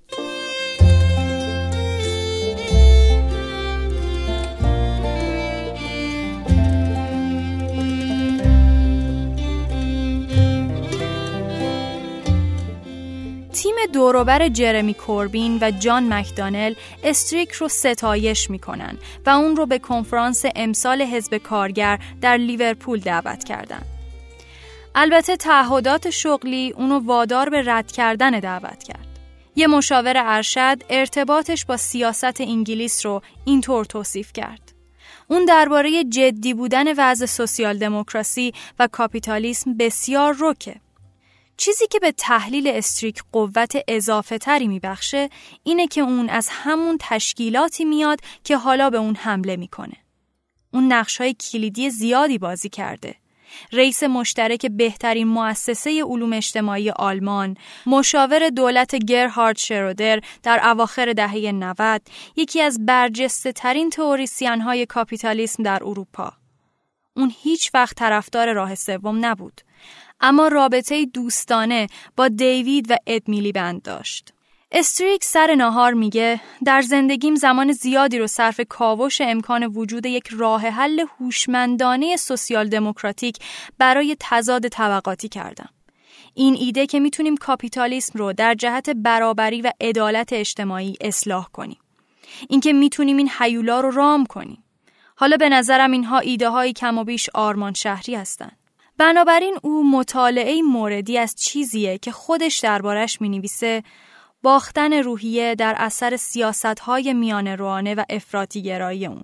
دوروبر 13.94 14.50
جرمی 14.50 14.94
کوربین 14.94 15.58
و 15.62 15.72
جان 15.72 16.14
مکدانل 16.14 16.74
استریک 17.04 17.52
رو 17.52 17.68
ستایش 17.68 18.50
می‌کنن 18.50 18.98
و 19.26 19.30
اون 19.30 19.56
رو 19.56 19.66
به 19.66 19.80
کنفرانس 19.80 20.46
امسال 20.56 21.02
حزب 21.02 21.38
کارگر 21.38 22.00
در 22.22 22.38
لیورپول 22.38 23.00
دعوت 23.00 23.44
کردند. 23.44 23.86
البته 24.96 25.38
تعهدات 25.38 26.10
شغلی 26.10 26.74
اونو 26.78 27.00
وادار 27.00 27.50
به 27.50 27.64
رد 27.66 27.92
کردن 27.92 28.40
دعوت 28.40 28.84
کرد. 28.84 29.08
یه 29.56 29.68
مشاور 29.68 30.14
ارشد 30.18 30.78
ارتباطش 30.90 31.66
با 31.66 31.78
سیاست 31.78 32.42
انگلیس 32.42 33.06
رو 33.06 33.22
اینطور 33.46 33.86
توصیف 33.86 34.34
کرد. 34.34 34.74
اون 35.28 35.46
درباره 35.46 36.04
جدی 36.04 36.54
بودن 36.54 36.86
وضع 36.98 37.26
سوسیال 37.26 37.78
دموکراسی 37.78 38.54
و 38.80 38.88
کاپیتالیسم 38.88 39.78
بسیار 39.78 40.34
روکه. 40.34 40.76
چیزی 41.58 41.88
که 41.88 42.00
به 42.00 42.12
تحلیل 42.12 42.68
استریک 42.68 43.24
قوت 43.32 43.78
اضافه 43.88 44.38
تری 44.38 44.68
میبخشه 44.68 45.30
اینه 45.64 45.88
که 45.88 46.02
اون 46.02 46.30
از 46.30 46.48
همون 46.52 46.98
تشکیلاتی 47.00 47.86
میاد 47.86 48.20
که 48.44 48.58
حالا 48.58 48.90
به 48.90 48.98
اون 48.98 49.16
حمله 49.16 49.56
می‌کنه. 49.56 49.98
اون 50.74 50.94
نقش 50.94 51.22
های 51.22 51.34
کلیدی 51.34 51.90
زیادی 51.90 52.38
بازی 52.38 52.70
کرده. 52.70 53.16
رئیس 53.72 54.04
مشترک 54.04 54.66
بهترین 54.66 55.28
مؤسسه 55.28 56.04
علوم 56.04 56.34
اجتماعی 56.34 56.90
آلمان، 56.90 57.58
مشاور 57.86 58.50
دولت 58.50 58.96
گرهارد 58.96 59.58
شرودر 59.58 60.22
در 60.44 60.70
اواخر 60.70 61.14
دهه 61.14 61.52
90، 61.52 62.02
یکی 62.36 62.62
از 62.62 62.86
برجسته 62.86 63.52
ترین 63.52 63.90
تئوریسین 63.90 64.62
های 64.62 64.86
کاپیتالیسم 64.86 65.64
در 65.64 65.84
اروپا. 65.84 66.34
اون 67.16 67.34
هیچ 67.42 67.72
وقت 67.74 67.98
طرفدار 67.98 68.54
راه 68.54 68.76
سوم 68.76 69.26
نبود. 69.26 69.62
اما 70.26 70.48
رابطه 70.48 71.06
دوستانه 71.06 71.88
با 72.16 72.28
دیوید 72.28 72.92
و 72.92 72.98
اد 73.08 73.24
بند 73.54 73.82
داشت. 73.82 74.34
استریک 74.72 75.24
سر 75.24 75.56
ناهار 75.56 75.94
میگه 75.94 76.42
در 76.66 76.82
زندگیم 76.82 77.36
زمان 77.36 77.72
زیادی 77.72 78.20
رو 78.20 78.28
صرف 78.28 78.62
کاوش 78.70 79.22
امکان 79.22 79.64
وجود 79.64 80.06
یک 80.06 80.28
راه 80.32 80.68
حل 80.68 81.06
هوشمندانه 81.20 82.16
سوسیال 82.16 82.70
دموکراتیک 82.70 83.38
برای 83.78 84.16
تضاد 84.20 84.68
طبقاتی 84.68 85.30
کردم. 85.30 85.70
این 86.34 86.56
ایده 86.60 86.86
که 86.86 87.00
می‌تونیم 87.00 87.38
کاپیتالیسم 87.38 88.20
رو 88.20 88.34
در 88.34 88.54
جهت 88.54 88.90
برابری 88.90 89.62
و 89.62 89.72
عدالت 89.82 90.34
اجتماعی 90.34 90.96
اصلاح 91.02 91.48
کنیم. 91.54 91.80
اینکه 92.50 92.74
می‌تونیم 92.74 93.18
این 93.18 93.30
حیولا 93.30 93.80
رو 93.80 93.92
رام 93.92 94.26
کنیم. 94.26 94.64
حالا 95.16 95.38
به 95.38 95.50
نظرم 95.50 95.92
اینها 95.92 96.20
ایده 96.20 96.50
های 96.50 96.74
کم 96.74 96.98
و 96.98 97.04
بیش 97.04 97.30
آرمان 97.34 97.74
شهری 97.74 98.16
هستند. 98.16 98.63
بنابراین 98.98 99.58
او 99.64 99.92
مطالعه 99.92 100.62
موردی 100.62 101.18
از 101.18 101.36
چیزیه 101.36 101.98
که 101.98 102.12
خودش 102.12 102.60
دربارش 102.60 103.22
می 103.22 103.30
نویسه 103.30 103.84
باختن 104.44 104.94
روحیه 104.94 105.56
در 105.56 105.76
اثر 105.78 106.18
سیاست 106.18 106.80
های 106.80 107.14
میان 107.14 107.48
روانه 107.48 107.96
و 107.96 108.04
افراطی 108.10 108.62
گرایی 108.62 109.06
اون. 109.06 109.24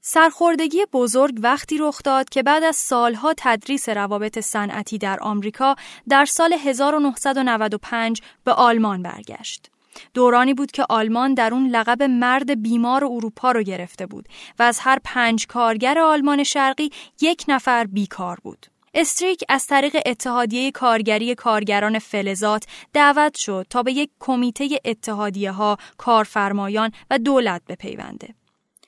سرخوردگی 0.00 0.86
بزرگ 0.92 1.38
وقتی 1.42 1.78
رخ 1.78 2.02
داد 2.04 2.28
که 2.28 2.42
بعد 2.42 2.62
از 2.62 2.76
سالها 2.76 3.34
تدریس 3.36 3.88
روابط 3.88 4.38
صنعتی 4.38 4.98
در 4.98 5.20
آمریکا 5.20 5.76
در 6.08 6.24
سال 6.24 6.52
1995 6.52 8.22
به 8.44 8.52
آلمان 8.52 9.02
برگشت. 9.02 9.70
دورانی 10.14 10.54
بود 10.54 10.70
که 10.70 10.84
آلمان 10.88 11.34
در 11.34 11.54
اون 11.54 11.68
لقب 11.68 12.02
مرد 12.02 12.62
بیمار 12.62 13.04
اروپا 13.04 13.52
رو 13.52 13.62
گرفته 13.62 14.06
بود 14.06 14.28
و 14.58 14.62
از 14.62 14.78
هر 14.80 14.98
پنج 15.04 15.46
کارگر 15.46 15.98
آلمان 15.98 16.44
شرقی 16.44 16.90
یک 17.20 17.44
نفر 17.48 17.84
بیکار 17.84 18.38
بود. 18.42 18.66
استریک 18.94 19.44
از 19.48 19.66
طریق 19.66 19.96
اتحادیه 20.06 20.70
کارگری 20.70 21.34
کارگران 21.34 21.98
فلزات 21.98 22.66
دعوت 22.92 23.36
شد 23.36 23.66
تا 23.70 23.82
به 23.82 23.92
یک 23.92 24.10
کمیته 24.20 24.68
اتحادیه 24.84 25.52
ها، 25.52 25.78
کارفرمایان 25.98 26.92
و 27.10 27.18
دولت 27.18 27.62
بپیونده. 27.68 28.34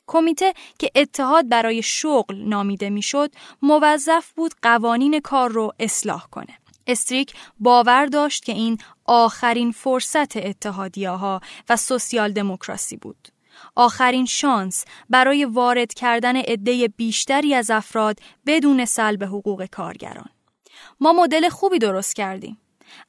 کمیته 0.07 0.55
که 0.79 0.91
اتحاد 0.95 1.49
برای 1.49 1.83
شغل 1.83 2.37
نامیده 2.37 2.91
می‌شد 2.91 3.31
موظف 3.63 4.33
بود 4.33 4.55
قوانین 4.63 5.21
کار 5.21 5.51
رو 5.51 5.73
اصلاح 5.79 6.27
کنه. 6.31 6.59
استریک 6.87 7.35
باور 7.61 8.07
داشت 8.07 8.45
که 8.45 8.53
این 8.53 8.79
آخرین 9.05 9.73
فرصت 9.73 10.37
اتحادیه 10.37 11.11
ها 11.11 11.41
و 11.69 11.77
سوسیال 11.77 12.33
دموکراسی 12.33 12.97
بود. 12.97 13.29
آخرین 13.75 14.27
شانس 14.27 14.85
برای 15.11 15.45
وارد 15.45 15.95
کردن 15.95 16.37
عده 16.37 16.89
بیشتری 16.89 17.55
از 17.55 17.71
افراد 17.71 18.21
بدون 18.47 18.85
سلب 18.85 19.25
حقوق 19.25 19.67
کارگران. 19.67 20.29
ما 21.01 21.13
مدل 21.13 21.49
خوبی 21.49 21.79
درست 21.79 22.17
کردیم. 22.17 22.59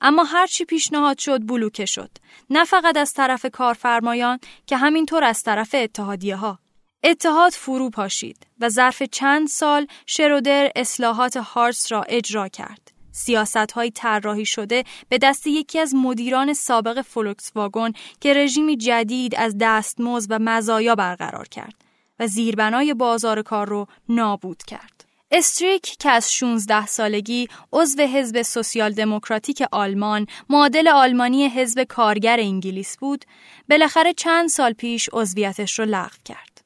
اما 0.01 0.24
هرچی 0.24 0.65
پیشنهاد 0.65 1.17
شد 1.17 1.48
بلوکه 1.48 1.86
شد. 1.86 2.10
نه 2.50 2.65
فقط 2.65 2.98
از 2.98 3.13
طرف 3.13 3.46
کارفرمایان 3.46 4.39
که 4.67 4.77
همینطور 4.77 5.24
از 5.24 5.43
طرف 5.43 5.75
اتحادیه 5.77 6.36
ها. 6.36 6.60
اتحاد 7.03 7.51
فرو 7.51 7.89
پاشید 7.89 8.48
و 8.60 8.70
ظرف 8.70 9.03
چند 9.03 9.48
سال 9.48 9.88
شرودر 10.05 10.72
اصلاحات 10.75 11.38
هارس 11.38 11.91
را 11.91 12.03
اجرا 12.03 12.48
کرد. 12.48 12.92
سیاست 13.13 13.72
های 13.72 13.91
طراحی 13.91 14.46
شده 14.46 14.84
به 15.10 15.17
دست 15.17 15.48
یکی 15.48 15.79
از 15.79 15.96
مدیران 15.96 16.53
سابق 16.53 17.01
فولکس 17.01 17.51
واگن 17.55 17.91
که 18.20 18.34
رژیمی 18.34 18.77
جدید 18.77 19.36
از 19.36 19.55
دستمزد 19.60 20.27
و 20.32 20.39
مزایا 20.39 20.96
برقرار 20.96 21.48
کرد 21.48 21.75
و 22.20 22.27
زیربنای 22.27 22.93
بازار 22.93 23.41
کار 23.41 23.67
رو 23.70 23.88
نابود 24.10 24.63
کرد. 24.63 25.05
استریک 25.32 25.82
که 26.00 26.10
از 26.10 26.34
16 26.34 26.86
سالگی 26.86 27.48
عضو 27.74 28.01
حزب 28.01 28.41
سوسیال 28.41 28.93
دموکراتیک 28.93 29.63
آلمان 29.72 30.27
معادل 30.50 30.88
آلمانی 30.88 31.50
حزب 31.50 31.84
کارگر 31.84 32.39
انگلیس 32.39 32.98
بود 32.98 33.25
بالاخره 33.70 34.13
چند 34.13 34.50
سال 34.50 34.74
پیش 34.74 35.10
عضویتش 35.13 35.79
رو 35.79 35.86
لغو 35.86 36.17
کرد. 36.25 36.62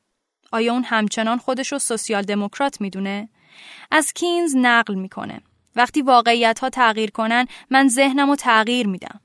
آیا 0.51 0.73
اون 0.73 0.83
همچنان 0.83 1.37
خودش 1.37 1.71
رو 1.71 1.79
سوسیال 1.79 2.21
دموکرات 2.21 2.81
می‌دونه؟ 2.81 3.29
از 3.91 4.13
کینز 4.13 4.55
نقل 4.55 4.95
می‌کنه. 4.95 5.41
وقتی 5.77 6.01
واقعیت 6.01 6.59
ها 6.59 6.69
تغییر 6.69 7.11
کنن 7.11 7.47
من 7.69 7.87
ذهنم 7.87 8.29
رو 8.29 8.35
تغییر 8.35 8.87
میدم. 8.87 9.19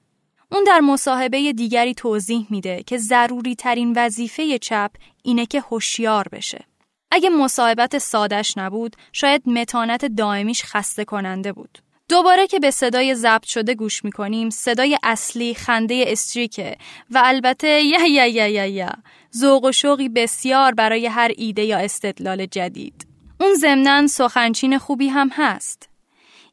اون 0.53 0.65
در 0.65 0.81
مصاحبه 0.81 1.53
دیگری 1.53 1.95
توضیح 1.95 2.47
میده 2.51 2.83
که 2.83 2.99
ضروری 2.99 3.55
ترین 3.55 3.93
وظیفه 3.97 4.59
چپ 4.59 4.91
اینه 5.23 5.47
که 5.47 5.61
هوشیار 5.61 6.29
بشه. 6.33 6.65
اگه 7.11 7.31
مصاحبت 7.31 7.99
سادش 7.99 8.59
نبود 8.59 8.97
شاید 9.13 9.49
متانت 9.49 10.05
دائمیش 10.05 10.65
خسته 10.65 11.05
کننده 11.05 11.53
بود. 11.53 11.79
دوباره 12.09 12.47
که 12.47 12.59
به 12.59 12.71
صدای 12.71 13.15
ضبط 13.15 13.45
شده 13.45 13.75
گوش 13.75 14.05
می‌کنیم 14.05 14.51
صدای 14.51 14.99
اصلی 15.03 15.55
خنده 15.55 16.05
استریکه 16.07 16.77
و 17.11 17.23
البته 17.25 17.69
یا 17.69 18.07
یا 18.07 18.27
یا 18.27 18.47
یا 18.47 18.67
یا 18.67 18.91
ذوق 19.37 19.65
و 19.65 19.73
شوقی 19.73 20.09
بسیار 20.09 20.75
برای 20.75 21.07
هر 21.07 21.31
ایده 21.37 21.65
یا 21.65 21.79
استدلال 21.79 22.47
جدید. 22.47 23.07
اون 23.41 23.55
ضمناً 23.55 24.07
سخنچین 24.07 24.79
خوبی 24.79 25.09
هم 25.09 25.31
هست. 25.33 25.92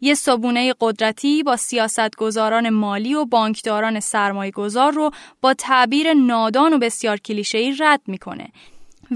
یه 0.01 0.13
صبونه 0.13 0.73
قدرتی 0.79 1.43
با 1.43 1.55
سیاستگزاران 1.55 2.69
مالی 2.69 3.13
و 3.13 3.25
بانکداران 3.25 3.99
سرمایه 3.99 4.51
گذار 4.51 4.91
رو 4.91 5.11
با 5.41 5.53
تعبیر 5.53 6.13
نادان 6.13 6.73
و 6.73 6.77
بسیار 6.77 7.17
کلیشه‌ای 7.17 7.75
رد 7.79 8.01
می‌کنه 8.07 8.47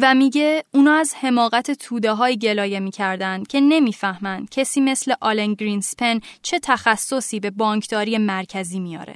و 0.01 0.15
میگه 0.15 0.63
اونا 0.73 0.93
از 0.93 1.13
حماقت 1.15 1.71
توده 1.71 2.13
های 2.13 2.37
گلایه 2.37 2.79
می‌کردن 2.79 3.43
که 3.43 3.59
نمی‌فهمن 3.59 4.45
کسی 4.51 4.81
مثل 4.81 5.13
آلن 5.21 5.53
گرینسپن 5.53 6.19
چه 6.41 6.59
تخصصی 6.59 7.39
به 7.39 7.51
بانکداری 7.51 8.17
مرکزی 8.17 8.79
میاره. 8.79 9.15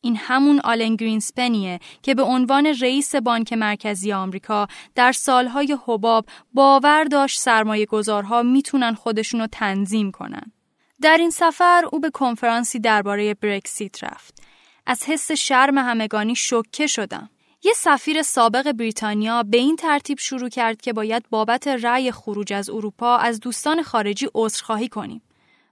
این 0.00 0.16
همون 0.16 0.60
آلن 0.64 0.96
گرینسپنیه 0.96 1.80
که 2.02 2.14
به 2.14 2.22
عنوان 2.22 2.66
رئیس 2.66 3.14
بانک 3.14 3.52
مرکزی 3.52 4.12
آمریکا 4.12 4.68
در 4.94 5.12
سالهای 5.12 5.76
حباب 5.86 6.26
باور 6.54 7.04
داشت 7.04 7.40
سرمایه 7.40 7.86
گذارها 7.86 8.42
می‌تونن 8.42 8.94
خودشونو 8.94 9.46
تنظیم 9.46 10.10
کنن. 10.10 10.52
در 11.02 11.16
این 11.16 11.30
سفر 11.30 11.82
او 11.92 12.00
به 12.00 12.10
کنفرانسی 12.10 12.78
درباره 12.78 13.34
برکسیت 13.34 14.04
رفت. 14.04 14.42
از 14.86 15.04
حس 15.04 15.32
شرم 15.32 15.78
همگانی 15.78 16.34
شوکه 16.34 16.86
شدم. 16.86 17.30
یه 17.62 17.72
سفیر 17.72 18.22
سابق 18.22 18.72
بریتانیا 18.72 19.42
به 19.42 19.56
این 19.56 19.76
ترتیب 19.76 20.18
شروع 20.18 20.48
کرد 20.48 20.80
که 20.80 20.92
باید 20.92 21.24
بابت 21.30 21.68
رأی 21.68 22.12
خروج 22.12 22.52
از 22.52 22.70
اروپا 22.70 23.16
از 23.16 23.40
دوستان 23.40 23.82
خارجی 23.82 24.28
عذرخواهی 24.34 24.88
کنیم. 24.88 25.22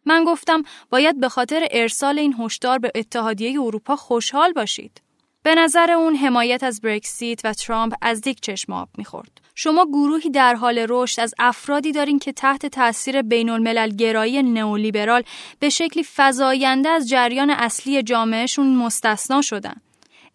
من 0.05 0.25
گفتم 0.25 0.63
باید 0.91 1.21
به 1.21 1.29
خاطر 1.29 1.69
ارسال 1.71 2.19
این 2.19 2.35
هشدار 2.39 2.79
به 2.79 2.93
اتحادیه 2.95 3.61
اروپا 3.61 3.97
خوشحال 3.97 4.53
باشید. 4.53 5.03
به 5.43 5.55
نظر 5.55 5.91
اون 5.91 6.17
حمایت 6.17 6.63
از 6.63 6.81
برکسیت 6.81 7.41
و 7.45 7.53
ترامپ 7.53 7.95
از 8.03 8.21
دیک 8.21 8.41
چشم 8.41 8.73
آب 8.73 8.89
می‌خورد. 8.99 9.41
شما 9.59 9.87
گروهی 9.87 10.31
در 10.31 10.55
حال 10.55 10.87
رشد 10.89 11.21
از 11.21 11.35
افرادی 11.39 11.93
دارین 11.93 12.19
که 12.19 12.33
تحت 12.33 12.67
تاثیر 12.67 13.23
بین 13.23 13.51
الملل 13.51 13.91
گرایی 13.91 14.43
نئولیبرال 14.43 15.23
به 15.59 15.69
شکلی 15.69 16.05
فزاینده 16.17 16.89
از 16.89 17.09
جریان 17.09 17.51
اصلی 17.51 18.03
جامعهشون 18.03 18.75
مستثنا 18.75 19.43
شدن. 19.43 19.75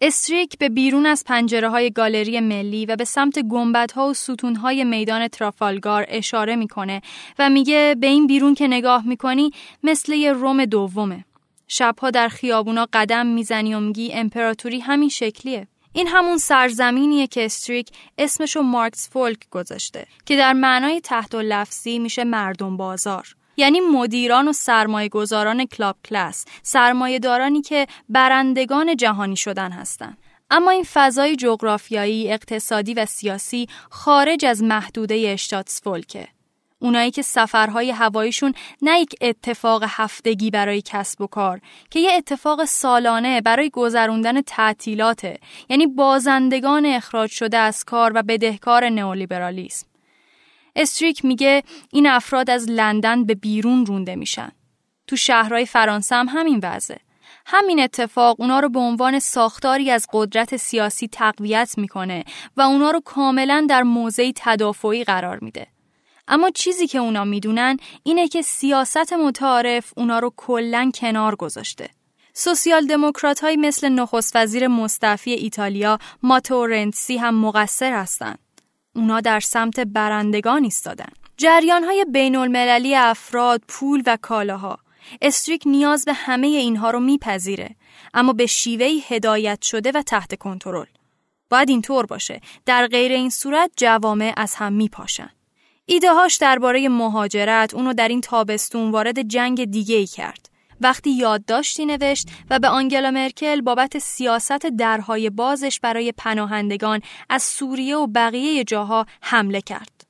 استریک 0.00 0.58
به 0.58 0.68
بیرون 0.68 1.06
از 1.06 1.24
پنجره 1.26 1.68
های 1.68 1.90
گالری 1.90 2.40
ملی 2.40 2.86
و 2.86 2.96
به 2.96 3.04
سمت 3.04 3.38
گنبدها 3.38 4.08
و 4.08 4.14
ستونهای 4.14 4.84
میدان 4.84 5.28
ترافالگار 5.28 6.06
اشاره 6.08 6.56
می‌کنه 6.56 7.02
و 7.38 7.50
میگه 7.50 7.96
به 8.00 8.06
این 8.06 8.26
بیرون 8.26 8.54
که 8.54 8.68
نگاه 8.68 9.06
می‌کنی 9.06 9.50
مثل 9.82 10.12
یه 10.12 10.32
روم 10.32 10.64
دومه. 10.64 11.24
شبها 11.68 12.10
در 12.10 12.28
خیابونا 12.28 12.86
قدم 12.92 13.26
می‌زنی 13.26 13.74
و 13.74 13.80
میگی 13.80 14.12
امپراتوری 14.12 14.80
همین 14.80 15.08
شکلیه. 15.08 15.66
این 15.92 16.08
همون 16.08 16.38
سرزمینیه 16.38 17.26
که 17.26 17.44
استریک 17.44 17.88
اسمشو 18.18 18.62
مارکس 18.62 19.10
فولک 19.10 19.50
گذاشته 19.50 20.06
که 20.26 20.36
در 20.36 20.52
معنای 20.52 21.00
تحت 21.00 21.34
و 21.34 21.40
لفظی 21.42 21.98
میشه 21.98 22.24
مردم 22.24 22.76
بازار. 22.76 23.34
یعنی 23.56 23.80
مدیران 23.80 24.48
و 24.48 24.52
سرمایه 24.52 25.08
گذاران 25.08 25.66
کلاب 25.66 25.96
کلاس 26.04 26.44
دارانی 27.18 27.62
که 27.62 27.86
برندگان 28.08 28.96
جهانی 28.96 29.36
شدن 29.36 29.70
هستند. 29.72 30.18
اما 30.50 30.70
این 30.70 30.84
فضای 30.92 31.36
جغرافیایی، 31.36 32.32
اقتصادی 32.32 32.94
و 32.94 33.06
سیاسی 33.06 33.68
خارج 33.90 34.44
از 34.44 34.62
محدوده 34.62 35.36
فولکه. 35.82 36.28
اونایی 36.82 37.10
که 37.10 37.22
سفرهای 37.22 37.90
هواییشون 37.90 38.54
نه 38.82 39.00
یک 39.00 39.14
اتفاق 39.20 39.84
هفتگی 39.86 40.50
برای 40.50 40.82
کسب 40.84 41.20
و 41.20 41.26
کار 41.26 41.60
که 41.90 42.00
یه 42.00 42.12
اتفاق 42.12 42.64
سالانه 42.64 43.40
برای 43.40 43.70
گذروندن 43.70 44.40
تعطیلاته 44.40 45.38
یعنی 45.68 45.86
بازندگان 45.86 46.86
اخراج 46.86 47.30
شده 47.30 47.56
از 47.56 47.84
کار 47.84 48.12
و 48.14 48.22
بدهکار 48.22 48.88
نئولیبرالیسم 48.88 49.86
استریک 50.76 51.24
میگه 51.24 51.62
این 51.92 52.06
افراد 52.06 52.50
از 52.50 52.70
لندن 52.70 53.24
به 53.24 53.34
بیرون 53.34 53.86
رونده 53.86 54.16
میشن. 54.16 54.52
تو 55.06 55.16
شهرهای 55.16 55.66
فرانسه 55.66 56.14
هم 56.14 56.28
همین 56.28 56.60
وضعه. 56.62 56.98
همین 57.46 57.80
اتفاق 57.80 58.40
اونا 58.40 58.60
رو 58.60 58.68
به 58.68 58.78
عنوان 58.78 59.18
ساختاری 59.18 59.90
از 59.90 60.06
قدرت 60.12 60.56
سیاسی 60.56 61.08
تقویت 61.08 61.74
می‌کنه 61.76 62.24
و 62.56 62.62
اونا 62.62 62.90
رو 62.90 63.00
کاملا 63.00 63.66
در 63.68 63.82
موضعی 63.82 64.32
تدافعی 64.36 65.04
قرار 65.04 65.38
میده. 65.38 65.66
اما 66.28 66.50
چیزی 66.50 66.86
که 66.86 66.98
اونا 66.98 67.24
می‌دونن 67.24 67.76
اینه 68.02 68.28
که 68.28 68.42
سیاست 68.42 69.12
متعارف 69.12 69.92
اونا 69.96 70.18
رو 70.18 70.32
کلا 70.36 70.90
کنار 70.94 71.36
گذاشته. 71.36 71.88
سوسیال 72.34 72.86
دموکرات 72.86 73.40
های 73.40 73.56
مثل 73.56 73.88
نخست 73.88 74.36
وزیر 74.36 74.68
مستعفی 74.68 75.32
ایتالیا 75.32 75.98
ماتورنسی 76.22 77.16
هم 77.16 77.34
مقصر 77.34 77.92
هستند. 77.92 78.38
اونا 78.94 79.20
در 79.20 79.40
سمت 79.40 79.80
برندگان 79.80 80.64
ایستادن. 80.64 81.08
جریان 81.36 81.84
های 81.84 82.06
بین 82.12 82.36
المللی 82.36 82.94
افراد، 82.94 83.62
پول 83.68 84.02
و 84.06 84.18
کالاها. 84.22 84.78
استریک 85.22 85.62
نیاز 85.66 86.04
به 86.04 86.12
همه 86.12 86.46
اینها 86.46 86.90
رو 86.90 87.00
میپذیره 87.00 87.76
اما 88.14 88.32
به 88.32 88.46
شیوهی 88.46 89.02
هدایت 89.08 89.62
شده 89.62 89.92
و 89.94 90.02
تحت 90.02 90.34
کنترل. 90.38 90.86
باید 91.50 91.68
اینطور 91.68 92.06
باشه. 92.06 92.40
در 92.66 92.86
غیر 92.86 93.12
این 93.12 93.30
صورت 93.30 93.70
جوامع 93.76 94.32
از 94.36 94.54
هم 94.54 94.72
میپاشن. 94.72 95.30
ایده 95.86 96.12
هاش 96.12 96.36
درباره 96.36 96.88
مهاجرت 96.88 97.74
اونو 97.74 97.92
در 97.92 98.08
این 98.08 98.20
تابستون 98.20 98.90
وارد 98.90 99.22
جنگ 99.22 99.64
دیگه 99.64 99.96
ای 99.96 100.06
کرد. 100.06 100.48
وقتی 100.80 101.10
یادداشتی 101.10 101.86
نوشت 101.86 102.28
و 102.50 102.58
به 102.58 102.68
آنگلا 102.68 103.10
مرکل 103.10 103.60
بابت 103.60 103.98
سیاست 103.98 104.66
درهای 104.66 105.30
بازش 105.30 105.80
برای 105.80 106.12
پناهندگان 106.12 107.00
از 107.30 107.42
سوریه 107.42 107.96
و 107.96 108.06
بقیه 108.06 108.64
جاها 108.64 109.06
حمله 109.20 109.60
کرد. 109.60 110.06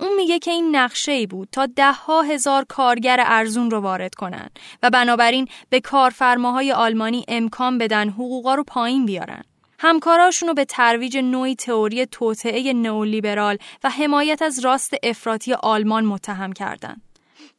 اون 0.00 0.16
میگه 0.16 0.38
که 0.38 0.50
این 0.50 0.76
نقشه 0.76 1.12
ای 1.12 1.26
بود 1.26 1.48
تا 1.52 1.66
ده 1.66 1.92
ها 1.92 2.22
هزار 2.22 2.64
کارگر 2.68 3.22
ارزون 3.26 3.70
رو 3.70 3.80
وارد 3.80 4.14
کنن 4.14 4.48
و 4.82 4.90
بنابراین 4.90 5.48
به 5.70 5.80
کارفرماهای 5.80 6.72
آلمانی 6.72 7.24
امکان 7.28 7.78
بدن 7.78 8.08
حقوقا 8.08 8.54
رو 8.54 8.64
پایین 8.64 9.06
بیارن. 9.06 9.44
همکاراشون 9.78 10.48
رو 10.48 10.54
به 10.54 10.64
ترویج 10.64 11.16
نوعی 11.16 11.54
تئوری 11.54 12.06
توطعه 12.06 12.72
نئولیبرال 12.72 13.58
و 13.84 13.90
حمایت 13.90 14.42
از 14.42 14.58
راست 14.58 14.94
افراطی 15.02 15.52
آلمان 15.52 16.04
متهم 16.04 16.52
کردند. 16.52 17.02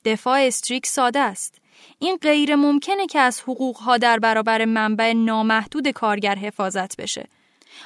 دفاع 0.05 0.39
استریک 0.39 0.87
ساده 0.87 1.19
است. 1.19 1.55
این 1.99 2.17
غیر 2.21 2.55
ممکنه 2.55 3.05
که 3.05 3.19
از 3.19 3.41
حقوقها 3.41 3.97
در 3.97 4.19
برابر 4.19 4.65
منبع 4.65 5.13
نامحدود 5.13 5.87
کارگر 5.87 6.35
حفاظت 6.35 7.01
بشه. 7.01 7.27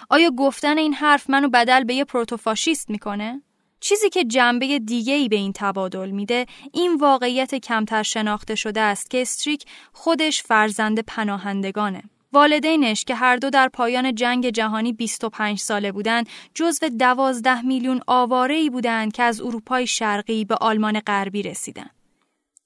آیا 0.09 0.31
گفتن 0.31 0.77
این 0.77 0.93
حرف 0.93 1.29
منو 1.29 1.49
بدل 1.49 1.83
به 1.83 1.93
یه 1.93 2.05
پروتوفاشیست 2.05 2.89
می‌کنه؟ 2.89 3.41
چیزی 3.79 4.09
که 4.09 4.23
جنبه 4.23 4.79
دیگه 4.79 5.13
ای 5.13 5.29
به 5.29 5.35
این 5.35 5.53
تبادل 5.55 6.09
میده 6.09 6.45
این 6.73 6.95
واقعیت 6.95 7.55
کمتر 7.55 8.03
شناخته 8.03 8.55
شده 8.55 8.81
است 8.81 9.09
که 9.09 9.21
استریک 9.21 9.65
خودش 9.93 10.43
فرزند 10.43 10.99
پناهندگانه. 10.99 12.03
والدینش 12.33 13.03
که 13.03 13.15
هر 13.15 13.35
دو 13.35 13.49
در 13.49 13.67
پایان 13.67 14.15
جنگ 14.15 14.49
جهانی 14.49 14.93
25 14.93 15.59
ساله 15.59 15.91
بودند 15.91 16.29
جزو 16.53 16.89
12 16.89 17.61
میلیون 17.61 18.01
آواره 18.07 18.55
ای 18.55 18.69
بودند 18.69 19.11
که 19.11 19.23
از 19.23 19.41
اروپای 19.41 19.87
شرقی 19.87 20.45
به 20.45 20.55
آلمان 20.55 20.99
غربی 20.99 21.43
رسیدند. 21.43 21.89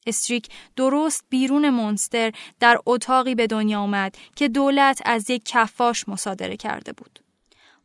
استریک 0.08 0.48
درست 0.76 1.26
بیرون 1.30 1.70
مونستر 1.70 2.32
در 2.60 2.80
اتاقی 2.86 3.36
به 3.36 3.48
دنیا 3.48 3.80
آمد 3.80 4.16
که 4.36 4.48
دولت 4.48 5.02
از 5.06 5.30
یک 5.30 5.42
کفاش 5.46 6.10
مصادره 6.10 6.58
کرده 6.58 6.94
بود. 6.94 7.20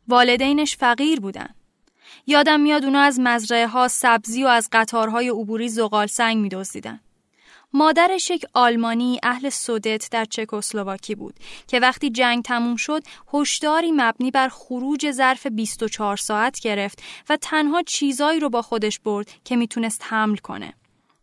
والدینش 0.07 0.77
فقیر 0.77 1.19
بودند. 1.19 1.55
یادم 2.27 2.59
میاد 2.59 2.85
اونا 2.85 3.01
از 3.01 3.19
مزرعه 3.19 3.67
ها 3.67 3.87
سبزی 3.87 4.43
و 4.43 4.47
از 4.47 4.69
قطارهای 4.71 5.29
عبوری 5.29 5.69
زغال 5.69 6.07
سنگ 6.07 6.37
میدزدیدن. 6.37 6.99
مادرش 7.73 8.29
یک 8.29 8.45
آلمانی 8.53 9.19
اهل 9.23 9.49
سودت 9.49 10.07
در 10.11 10.25
چکسلواکی 10.25 11.15
بود 11.15 11.33
که 11.67 11.79
وقتی 11.79 12.09
جنگ 12.09 12.43
تموم 12.43 12.75
شد 12.75 13.03
هشداری 13.33 13.91
مبنی 13.91 14.31
بر 14.31 14.49
خروج 14.49 15.11
ظرف 15.11 15.47
24 15.47 16.17
ساعت 16.17 16.59
گرفت 16.59 17.03
و 17.29 17.37
تنها 17.37 17.81
چیزایی 17.81 18.39
رو 18.39 18.49
با 18.49 18.61
خودش 18.61 18.99
برد 18.99 19.31
که 19.43 19.55
می‌تونست 19.55 20.01
حمل 20.05 20.37
کنه. 20.37 20.73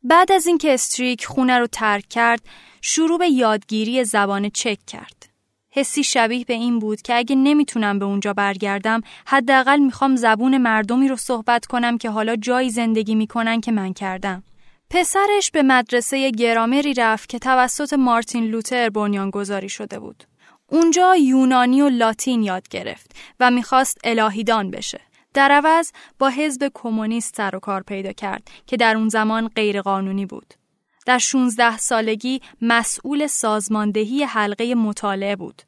بعد 0.03 0.33
از 0.33 0.47
اینکه 0.47 0.75
استریک 0.75 1.25
خونه 1.25 1.59
رو 1.59 1.67
ترک 1.67 2.09
کرد، 2.09 2.41
شروع 2.81 3.19
به 3.19 3.29
یادگیری 3.29 4.05
زبان 4.05 4.49
چک 4.49 4.79
کرد. 4.87 5.29
حسی 5.71 6.05
شبیه 6.05 6.45
به 6.45 6.55
این 6.55 6.79
بود 6.79 7.03
که 7.03 7.15
اگه 7.15 7.37
نمی‌تونم 7.37 7.99
به 7.99 8.05
اونجا 8.05 8.33
برگردم 8.33 9.01
حداقل 9.27 9.79
می‌خوام 9.79 10.17
زبون 10.17 10.59
مردمی 10.59 11.09
رو 11.09 11.17
صحبت 11.17 11.67
کنم 11.67 11.99
که 11.99 12.11
حالا 12.11 12.37
جایی 12.37 12.71
زندگی 12.71 13.15
می‌کنن 13.15 13.61
که 13.61 13.73
من 13.73 13.93
کردم. 13.93 14.43
پسرش 14.91 15.51
به 15.51 15.63
مدرسه 15.63 16.31
گرامری 16.31 16.95
رفت 16.95 17.29
که 17.29 17.39
توسط 17.39 17.93
مارتین 17.93 18.45
لوتر 18.45 18.89
بنیانگذاری 18.89 19.69
شده 19.69 19.99
بود. 19.99 20.25
اونجا 20.67 21.17
یونانی 21.17 21.83
و 21.83 21.89
لاتین 21.89 22.43
یاد 22.43 22.69
گرفت 22.69 23.17
و 23.41 23.51
می‌خواست 23.51 23.99
الهیدان 24.05 24.71
بشه. 24.71 25.01
در 25.35 25.53
عوض 25.53 25.93
با 26.19 26.29
حزب 26.29 26.71
کمونیست 26.75 27.37
سر 27.37 27.57
و 27.57 27.59
کار 27.59 27.83
پیدا 27.83 28.13
کرد 28.13 28.49
که 28.67 28.77
در 28.77 28.97
اون 28.97 29.09
زمان 29.09 29.49
غیرقانونی 29.49 30.27
بود. 30.27 30.55
در 31.07 31.19
16 31.19 31.79
سالگی 31.79 32.41
مسئول 32.63 33.27
سازماندهی 33.27 34.25
حلقه 34.25 34.75
مطالعه 34.75 35.37
بود. 35.37 35.63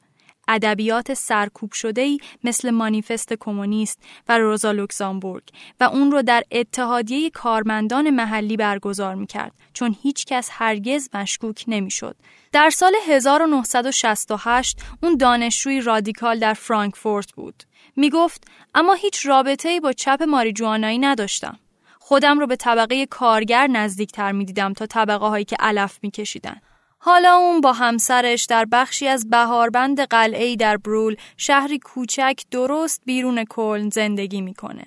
ادبیات 0.48 1.14
سرکوب 1.14 1.72
شده 1.72 2.00
ای 2.00 2.18
مثل 2.44 2.70
مانیفست 2.70 3.32
کمونیست 3.40 3.98
و 4.28 4.38
روزا 4.38 4.72
لوکزامبورگ 4.72 5.42
و 5.80 5.84
اون 5.84 6.12
رو 6.12 6.22
در 6.22 6.42
اتحادیه 6.50 7.30
کارمندان 7.30 8.10
محلی 8.10 8.56
برگزار 8.56 9.14
می‌کرد 9.14 9.52
چون 9.72 9.96
هیچ 10.02 10.24
کس 10.24 10.48
هرگز 10.52 11.08
مشکوک 11.14 11.64
نمی‌شد. 11.68 12.16
در 12.52 12.70
سال 12.70 12.92
1968 13.08 14.78
اون 15.02 15.16
دانشجوی 15.16 15.80
رادیکال 15.80 16.38
در 16.38 16.54
فرانکفورت 16.54 17.32
بود. 17.32 17.62
می 17.96 18.10
گفت 18.10 18.44
اما 18.74 18.94
هیچ 18.94 19.26
رابطه 19.26 19.68
ای 19.68 19.80
با 19.80 19.92
چپ 19.92 20.22
ماریجوانایی 20.22 20.98
نداشتم. 20.98 21.58
خودم 21.98 22.38
رو 22.38 22.46
به 22.46 22.56
طبقه 22.56 23.06
کارگر 23.06 23.66
نزدیکتر 23.66 24.32
می 24.32 24.44
دیدم 24.44 24.72
تا 24.72 24.86
طبقه 24.86 25.26
هایی 25.26 25.44
که 25.44 25.56
علف 25.60 25.98
می 26.02 26.10
کشیدن. 26.10 26.60
حالا 26.98 27.34
اون 27.34 27.60
با 27.60 27.72
همسرش 27.72 28.44
در 28.44 28.64
بخشی 28.64 29.08
از 29.08 29.30
بهاربند 29.30 30.00
قلعه 30.00 30.56
در 30.56 30.76
برول 30.76 31.16
شهری 31.36 31.78
کوچک 31.78 32.40
درست 32.50 33.02
بیرون 33.04 33.44
کلن 33.44 33.88
زندگی 33.88 34.40
می‌کنه. 34.40 34.84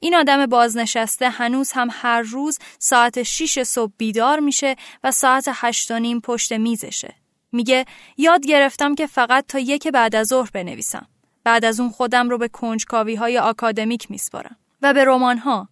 این 0.00 0.14
آدم 0.14 0.46
بازنشسته 0.46 1.28
هنوز 1.28 1.72
هم 1.72 1.88
هر 1.92 2.22
روز 2.22 2.58
ساعت 2.78 3.22
6 3.22 3.62
صبح 3.62 3.92
بیدار 3.98 4.40
میشه 4.40 4.76
و 5.04 5.10
ساعت 5.10 5.50
هشت 5.52 5.90
و 5.90 5.98
نیم 5.98 6.20
پشت 6.20 6.52
میزشه. 6.52 7.14
میگه 7.52 7.84
یاد 8.16 8.46
گرفتم 8.46 8.94
که 8.94 9.06
فقط 9.06 9.46
تا 9.48 9.58
یک 9.58 9.88
بعد 9.88 10.14
از 10.14 10.26
ظهر 10.26 10.50
بنویسم. 10.54 11.06
بعد 11.44 11.64
از 11.64 11.80
اون 11.80 11.90
خودم 11.90 12.30
رو 12.30 12.38
به 12.38 12.48
کنجکاوی 12.48 13.14
های 13.14 13.38
آکادمیک 13.38 14.10
میسپارم 14.10 14.56
و 14.82 14.94
به 14.94 15.04
رمان 15.04 15.38
ها 15.38 15.68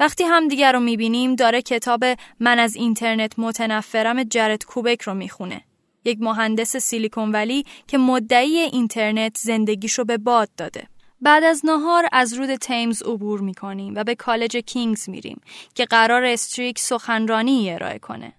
وقتی 0.00 0.24
هم 0.24 0.48
دیگر 0.48 0.72
رو 0.72 0.80
می‌بینیم 0.80 1.34
داره 1.34 1.62
کتاب 1.62 2.04
من 2.40 2.58
از 2.58 2.76
اینترنت 2.76 3.38
متنفرم 3.38 4.24
جرد 4.24 4.64
کوبک 4.64 5.02
رو 5.02 5.14
می‌خونه. 5.14 5.64
یک 6.04 6.18
مهندس 6.20 6.76
سیلیکون 6.76 7.32
ولی 7.32 7.66
که 7.86 7.98
مدعی 7.98 8.58
اینترنت 8.58 9.38
زندگیشو 9.38 10.04
به 10.04 10.18
باد 10.18 10.48
داده. 10.56 10.88
بعد 11.20 11.44
از 11.44 11.66
نهار 11.66 12.08
از 12.12 12.32
رود 12.34 12.54
تیمز 12.54 13.02
عبور 13.02 13.40
می‌کنیم 13.40 13.94
و 13.96 14.04
به 14.04 14.14
کالج 14.14 14.56
کینگز 14.56 15.08
میریم 15.08 15.40
که 15.74 15.84
قرار 15.84 16.24
استریک 16.24 16.78
سخنرانی 16.78 17.70
ارائه 17.70 17.98
کنه. 17.98 18.32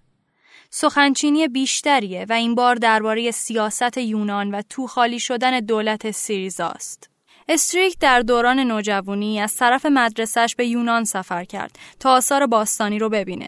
سخنچینی 0.70 1.48
بیشتریه 1.48 2.26
و 2.30 2.34
این 2.34 2.56
بار 2.56 2.76
درباره 2.76 3.32
سیاست 3.32 3.98
یونان 3.98 4.52
و 4.52 4.62
تو 4.70 4.88
خالی 4.88 5.20
شدن 5.20 5.60
دولت 5.60 6.12
سیریزاست. 6.12 7.09
استریک 7.52 8.00
در 8.00 8.20
دوران 8.20 8.60
نوجوانی 8.60 9.40
از 9.40 9.56
طرف 9.56 9.86
مدرسش 9.86 10.56
به 10.58 10.68
یونان 10.68 11.04
سفر 11.04 11.44
کرد 11.44 11.80
تا 12.00 12.12
آثار 12.12 12.48
باستانی 12.48 13.00
رو 13.00 13.10
ببینه. 13.10 13.48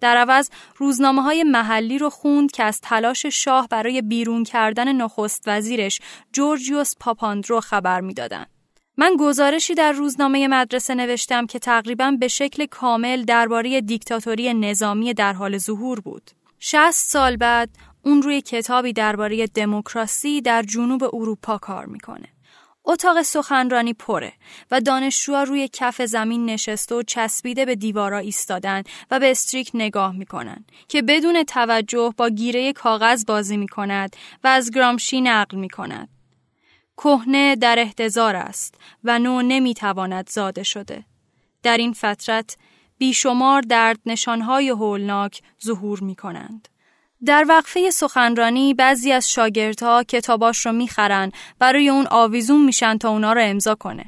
در 0.00 0.16
عوض 0.16 0.50
روزنامه 0.76 1.22
های 1.22 1.42
محلی 1.42 1.98
رو 1.98 2.10
خوند 2.10 2.50
که 2.50 2.64
از 2.64 2.80
تلاش 2.80 3.26
شاه 3.26 3.68
برای 3.68 4.02
بیرون 4.02 4.44
کردن 4.44 4.92
نخست 4.92 5.44
وزیرش 5.46 6.00
جورجیوس 6.32 6.94
پاپاندرو 7.00 7.60
خبر 7.60 8.00
می‌دادند. 8.00 8.46
من 8.96 9.16
گزارشی 9.20 9.74
در 9.74 9.92
روزنامه 9.92 10.48
مدرسه 10.48 10.94
نوشتم 10.94 11.46
که 11.46 11.58
تقریبا 11.58 12.10
به 12.20 12.28
شکل 12.28 12.66
کامل 12.66 13.24
درباره 13.24 13.80
دیکتاتوری 13.80 14.54
نظامی 14.54 15.14
در 15.14 15.32
حال 15.32 15.58
ظهور 15.58 16.00
بود. 16.00 16.30
60 16.58 16.90
سال 16.90 17.36
بعد 17.36 17.70
اون 18.04 18.22
روی 18.22 18.40
کتابی 18.40 18.92
درباره 18.92 19.46
دموکراسی 19.46 20.40
در 20.40 20.62
جنوب 20.62 21.04
اروپا 21.14 21.58
کار 21.58 21.86
می‌کنه. 21.86 22.28
اتاق 22.84 23.22
سخنرانی 23.22 23.94
پره 23.94 24.32
و 24.70 24.80
دانشجوها 24.80 25.42
روی 25.42 25.68
کف 25.72 26.02
زمین 26.02 26.46
نشسته 26.46 26.94
و 26.94 27.02
چسبیده 27.02 27.64
به 27.64 27.76
دیوارا 27.76 28.18
ایستادن 28.18 28.82
و 29.10 29.20
به 29.20 29.30
استریک 29.30 29.70
نگاه 29.74 30.16
می‌کنن 30.16 30.64
که 30.88 31.02
بدون 31.02 31.44
توجه 31.44 32.14
با 32.16 32.28
گیره 32.28 32.72
کاغذ 32.72 33.24
بازی 33.24 33.56
می‌کند 33.56 34.16
و 34.44 34.48
از 34.48 34.70
گرامشی 34.70 35.20
نقل 35.20 35.56
می‌کند. 35.56 36.08
کهنه 36.96 37.56
در 37.56 37.78
احتضار 37.78 38.36
است 38.36 38.74
و 39.04 39.18
نو 39.18 39.42
نمی‌تواند 39.42 40.30
زاده 40.30 40.62
شده. 40.62 41.04
در 41.62 41.76
این 41.76 41.92
فترت 41.92 42.56
بیشمار 42.98 43.62
درد 43.62 43.98
نشانهای 44.06 44.68
هولناک 44.68 45.42
ظهور 45.64 46.00
می 46.00 46.14
کنند. 46.14 46.68
در 47.26 47.44
وقفه 47.48 47.90
سخنرانی 47.90 48.74
بعضی 48.74 49.12
از 49.12 49.30
شاگردها 49.30 50.02
کتاباش 50.02 50.66
رو 50.66 50.72
می‌خرن 50.72 51.32
برای 51.58 51.88
اون 51.88 52.06
آویزون 52.10 52.64
میشن 52.64 52.98
تا 52.98 53.08
اونا 53.10 53.32
رو 53.32 53.40
امضا 53.42 53.74
کنه. 53.74 54.04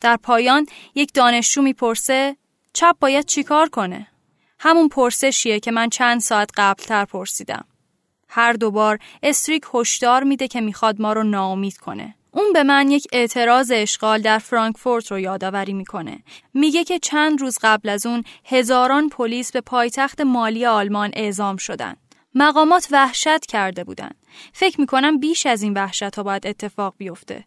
در 0.00 0.16
پایان 0.16 0.66
یک 0.94 1.12
دانشجو 1.14 1.62
می‌پرسه 1.62 2.36
چپ 2.72 2.96
باید 3.00 3.26
چیکار 3.26 3.68
کنه؟ 3.68 4.06
همون 4.58 4.88
پرسشیه 4.88 5.60
که 5.60 5.70
من 5.70 5.88
چند 5.88 6.20
ساعت 6.20 6.50
قبلتر 6.56 7.04
پرسیدم. 7.04 7.64
هر 8.28 8.52
دوبار 8.52 8.98
استریک 9.22 9.64
هشدار 9.74 10.22
میده 10.22 10.48
که 10.48 10.60
می‌خواد 10.60 11.00
ما 11.00 11.12
رو 11.12 11.22
ناامید 11.22 11.76
کنه. 11.76 12.14
اون 12.30 12.52
به 12.52 12.62
من 12.62 12.90
یک 12.90 13.06
اعتراض 13.12 13.72
اشغال 13.74 14.22
در 14.22 14.38
فرانکفورت 14.38 15.12
رو 15.12 15.18
یادآوری 15.18 15.72
می‌کنه. 15.72 16.18
میگه 16.54 16.84
که 16.84 16.98
چند 16.98 17.40
روز 17.40 17.58
قبل 17.62 17.88
از 17.88 18.06
اون 18.06 18.24
هزاران 18.44 19.08
پلیس 19.08 19.52
به 19.52 19.60
پایتخت 19.60 20.20
مالی 20.20 20.66
آلمان 20.66 21.10
اعزام 21.14 21.56
شدن. 21.56 21.96
مقامات 22.38 22.88
وحشت 22.90 23.46
کرده 23.46 23.84
بودن. 23.84 24.10
فکر 24.52 24.80
می‌کنم 24.80 25.18
بیش 25.18 25.46
از 25.46 25.62
این 25.62 25.74
وحشت 25.74 26.02
ها 26.02 26.22
باید 26.22 26.46
اتفاق 26.46 26.94
بیفته. 26.98 27.44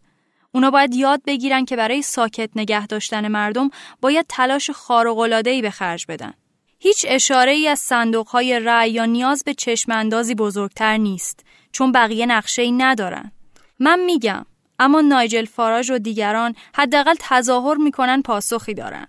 اونا 0.51 0.71
باید 0.71 0.95
یاد 0.95 1.21
بگیرن 1.27 1.65
که 1.65 1.75
برای 1.75 2.01
ساکت 2.01 2.49
نگه 2.55 2.87
داشتن 2.87 3.27
مردم 3.27 3.69
باید 4.01 4.25
تلاش 4.29 4.69
خارق‌العاده‌ای 4.69 5.61
به 5.61 5.69
خرج 5.69 6.05
بدن. 6.09 6.33
هیچ 6.79 7.05
اشاره 7.09 7.51
ای 7.51 7.67
از 7.67 7.79
صندوق 7.79 8.27
های 8.27 8.59
رأی 8.59 8.91
یا 8.91 9.05
نیاز 9.05 9.43
به 9.43 9.53
چشم 9.53 9.91
اندازی 9.91 10.35
بزرگتر 10.35 10.97
نیست 10.97 11.45
چون 11.71 11.91
بقیه 11.91 12.25
نقشه 12.25 12.61
ای 12.61 12.71
ندارن. 12.71 13.31
من 13.79 13.99
میگم 13.99 14.45
اما 14.79 15.01
نایجل 15.01 15.45
فاراژ 15.45 15.89
و 15.89 15.97
دیگران 15.97 16.55
حداقل 16.75 17.15
تظاهر 17.19 17.77
می‌کنن 17.77 18.21
پاسخی 18.21 18.73
دارن. 18.73 19.07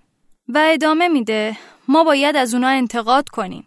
و 0.48 0.62
ادامه 0.72 1.08
میده 1.08 1.56
ما 1.88 2.04
باید 2.04 2.36
از 2.36 2.54
اونا 2.54 2.68
انتقاد 2.68 3.28
کنیم. 3.28 3.66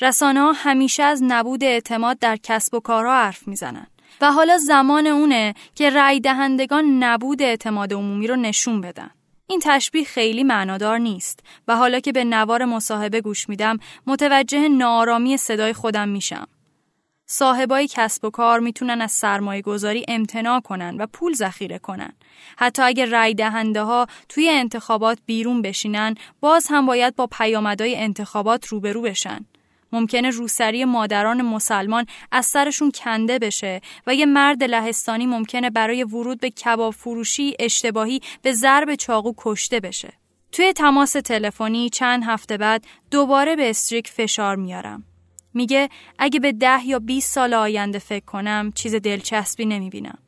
رسانه 0.00 0.40
ها 0.40 0.52
همیشه 0.52 1.02
از 1.02 1.22
نبود 1.22 1.64
اعتماد 1.64 2.18
در 2.18 2.36
کسب 2.42 2.74
و 2.74 2.80
کارها 2.80 3.14
حرف 3.14 3.48
می‌زنن 3.48 3.86
و 4.20 4.32
حالا 4.32 4.58
زمان 4.58 5.06
اونه 5.06 5.54
که 5.74 5.90
رای 5.90 6.20
دهندگان 6.20 6.84
نبود 6.84 7.42
اعتماد 7.42 7.92
عمومی 7.92 8.26
رو 8.26 8.36
نشون 8.36 8.80
بدن. 8.80 9.10
این 9.46 9.60
تشبیه 9.62 10.04
خیلی 10.04 10.44
معنادار 10.44 10.98
نیست 10.98 11.40
و 11.68 11.76
حالا 11.76 12.00
که 12.00 12.12
به 12.12 12.24
نوار 12.24 12.64
مصاحبه 12.64 13.20
گوش 13.20 13.48
میدم 13.48 13.78
متوجه 14.06 14.68
نارامی 14.68 15.36
صدای 15.36 15.72
خودم 15.72 16.08
میشم. 16.08 16.46
صاحبای 17.26 17.88
کسب 17.88 18.24
و 18.24 18.30
کار 18.30 18.60
می‌تونن 18.60 19.00
از 19.00 19.12
سرمایه 19.12 19.62
گذاری 19.62 20.04
امتناع 20.08 20.60
کنن 20.60 20.96
و 20.98 21.06
پول 21.06 21.34
ذخیره 21.34 21.78
کنن. 21.78 22.12
حتی 22.56 22.82
اگر 22.82 23.06
رای 23.06 23.34
دهنده 23.34 23.82
ها 23.82 24.06
توی 24.28 24.48
انتخابات 24.48 25.18
بیرون 25.26 25.62
بشینن 25.62 26.14
باز 26.40 26.66
هم 26.70 26.86
باید 26.86 27.16
با 27.16 27.26
پیامدهای 27.26 27.96
انتخابات 27.96 28.66
روبرو 28.66 29.02
بشن. 29.02 29.46
ممکنه 29.94 30.30
روسری 30.30 30.84
مادران 30.84 31.42
مسلمان 31.42 32.06
از 32.32 32.46
سرشون 32.46 32.90
کنده 32.90 33.38
بشه 33.38 33.80
و 34.06 34.14
یه 34.14 34.26
مرد 34.26 34.64
لهستانی 34.64 35.26
ممکنه 35.26 35.70
برای 35.70 36.04
ورود 36.04 36.40
به 36.40 36.50
کباب 36.50 36.94
فروشی 36.94 37.54
اشتباهی 37.58 38.20
به 38.42 38.52
ضرب 38.52 38.94
چاقو 38.94 39.32
کشته 39.36 39.80
بشه. 39.80 40.12
توی 40.52 40.72
تماس 40.72 41.12
تلفنی 41.12 41.90
چند 41.90 42.22
هفته 42.26 42.56
بعد 42.56 42.84
دوباره 43.10 43.56
به 43.56 43.70
استریک 43.70 44.08
فشار 44.08 44.56
میارم. 44.56 45.04
میگه 45.54 45.88
اگه 46.18 46.40
به 46.40 46.52
ده 46.52 46.86
یا 46.86 46.98
20 46.98 47.32
سال 47.32 47.54
آینده 47.54 47.98
فکر 47.98 48.24
کنم 48.24 48.72
چیز 48.74 48.94
دلچسبی 48.94 49.66
نمی‌بینم. 49.66 50.18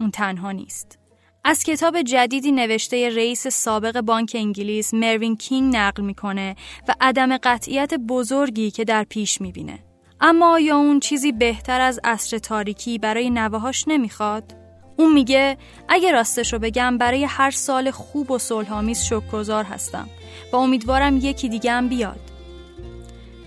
اون 0.00 0.10
تنها 0.10 0.52
نیست. 0.52 1.05
از 1.48 1.64
کتاب 1.64 2.02
جدیدی 2.02 2.52
نوشته 2.52 3.10
رئیس 3.16 3.46
سابق 3.46 4.00
بانک 4.00 4.32
انگلیس 4.34 4.94
مروین 4.94 5.36
کینگ 5.36 5.76
نقل 5.76 6.02
می‌کنه 6.02 6.56
و 6.88 6.94
عدم 7.00 7.36
قطعیت 7.36 7.94
بزرگی 7.94 8.70
که 8.70 8.84
در 8.84 9.04
پیش 9.04 9.40
می‌بینه. 9.40 9.78
اما 10.20 10.52
آیا 10.52 10.76
اون 10.76 11.00
چیزی 11.00 11.32
بهتر 11.32 11.80
از 11.80 12.00
عصر 12.04 12.38
تاریکی 12.38 12.98
برای 12.98 13.30
نوهاش 13.30 13.84
نمی‌خواد؟ 13.88 14.54
اون 14.96 15.12
میگه 15.12 15.58
اگه 15.88 16.12
راستش 16.12 16.52
رو 16.52 16.58
بگم 16.58 16.98
برای 16.98 17.24
هر 17.24 17.50
سال 17.50 17.90
خوب 17.90 18.30
و 18.30 18.38
صلحآمیز 18.38 19.02
شکرگزار 19.02 19.64
هستم 19.64 20.08
و 20.52 20.56
امیدوارم 20.56 21.16
یکی 21.16 21.48
دیگه 21.48 21.72
هم 21.72 21.88
بیاد. 21.88 22.20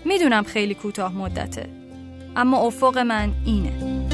می‌دونم 0.06 0.44
خیلی 0.44 0.74
کوتاه 0.74 1.14
مدته 1.14 1.70
اما 2.36 2.58
افق 2.58 2.98
من 2.98 3.34
اینه. 3.46 4.09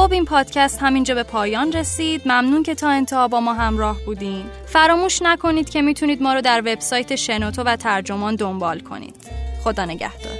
خب 0.00 0.12
این 0.12 0.24
پادکست 0.24 0.82
همینجا 0.82 1.14
به 1.14 1.22
پایان 1.22 1.72
رسید. 1.72 2.22
ممنون 2.24 2.62
که 2.62 2.74
تا 2.74 2.88
انتها 2.88 3.28
با 3.28 3.40
ما 3.40 3.54
همراه 3.54 3.96
بودین. 4.06 4.44
فراموش 4.66 5.22
نکنید 5.22 5.70
که 5.70 5.82
می‌تونید 5.82 6.22
ما 6.22 6.34
رو 6.34 6.40
در 6.40 6.60
وبسایت 6.60 7.16
شنوتو 7.16 7.62
و 7.62 7.76
ترجمان 7.76 8.36
دنبال 8.36 8.80
کنید. 8.80 9.14
خدا 9.64 9.84
نگهدار. 9.84 10.39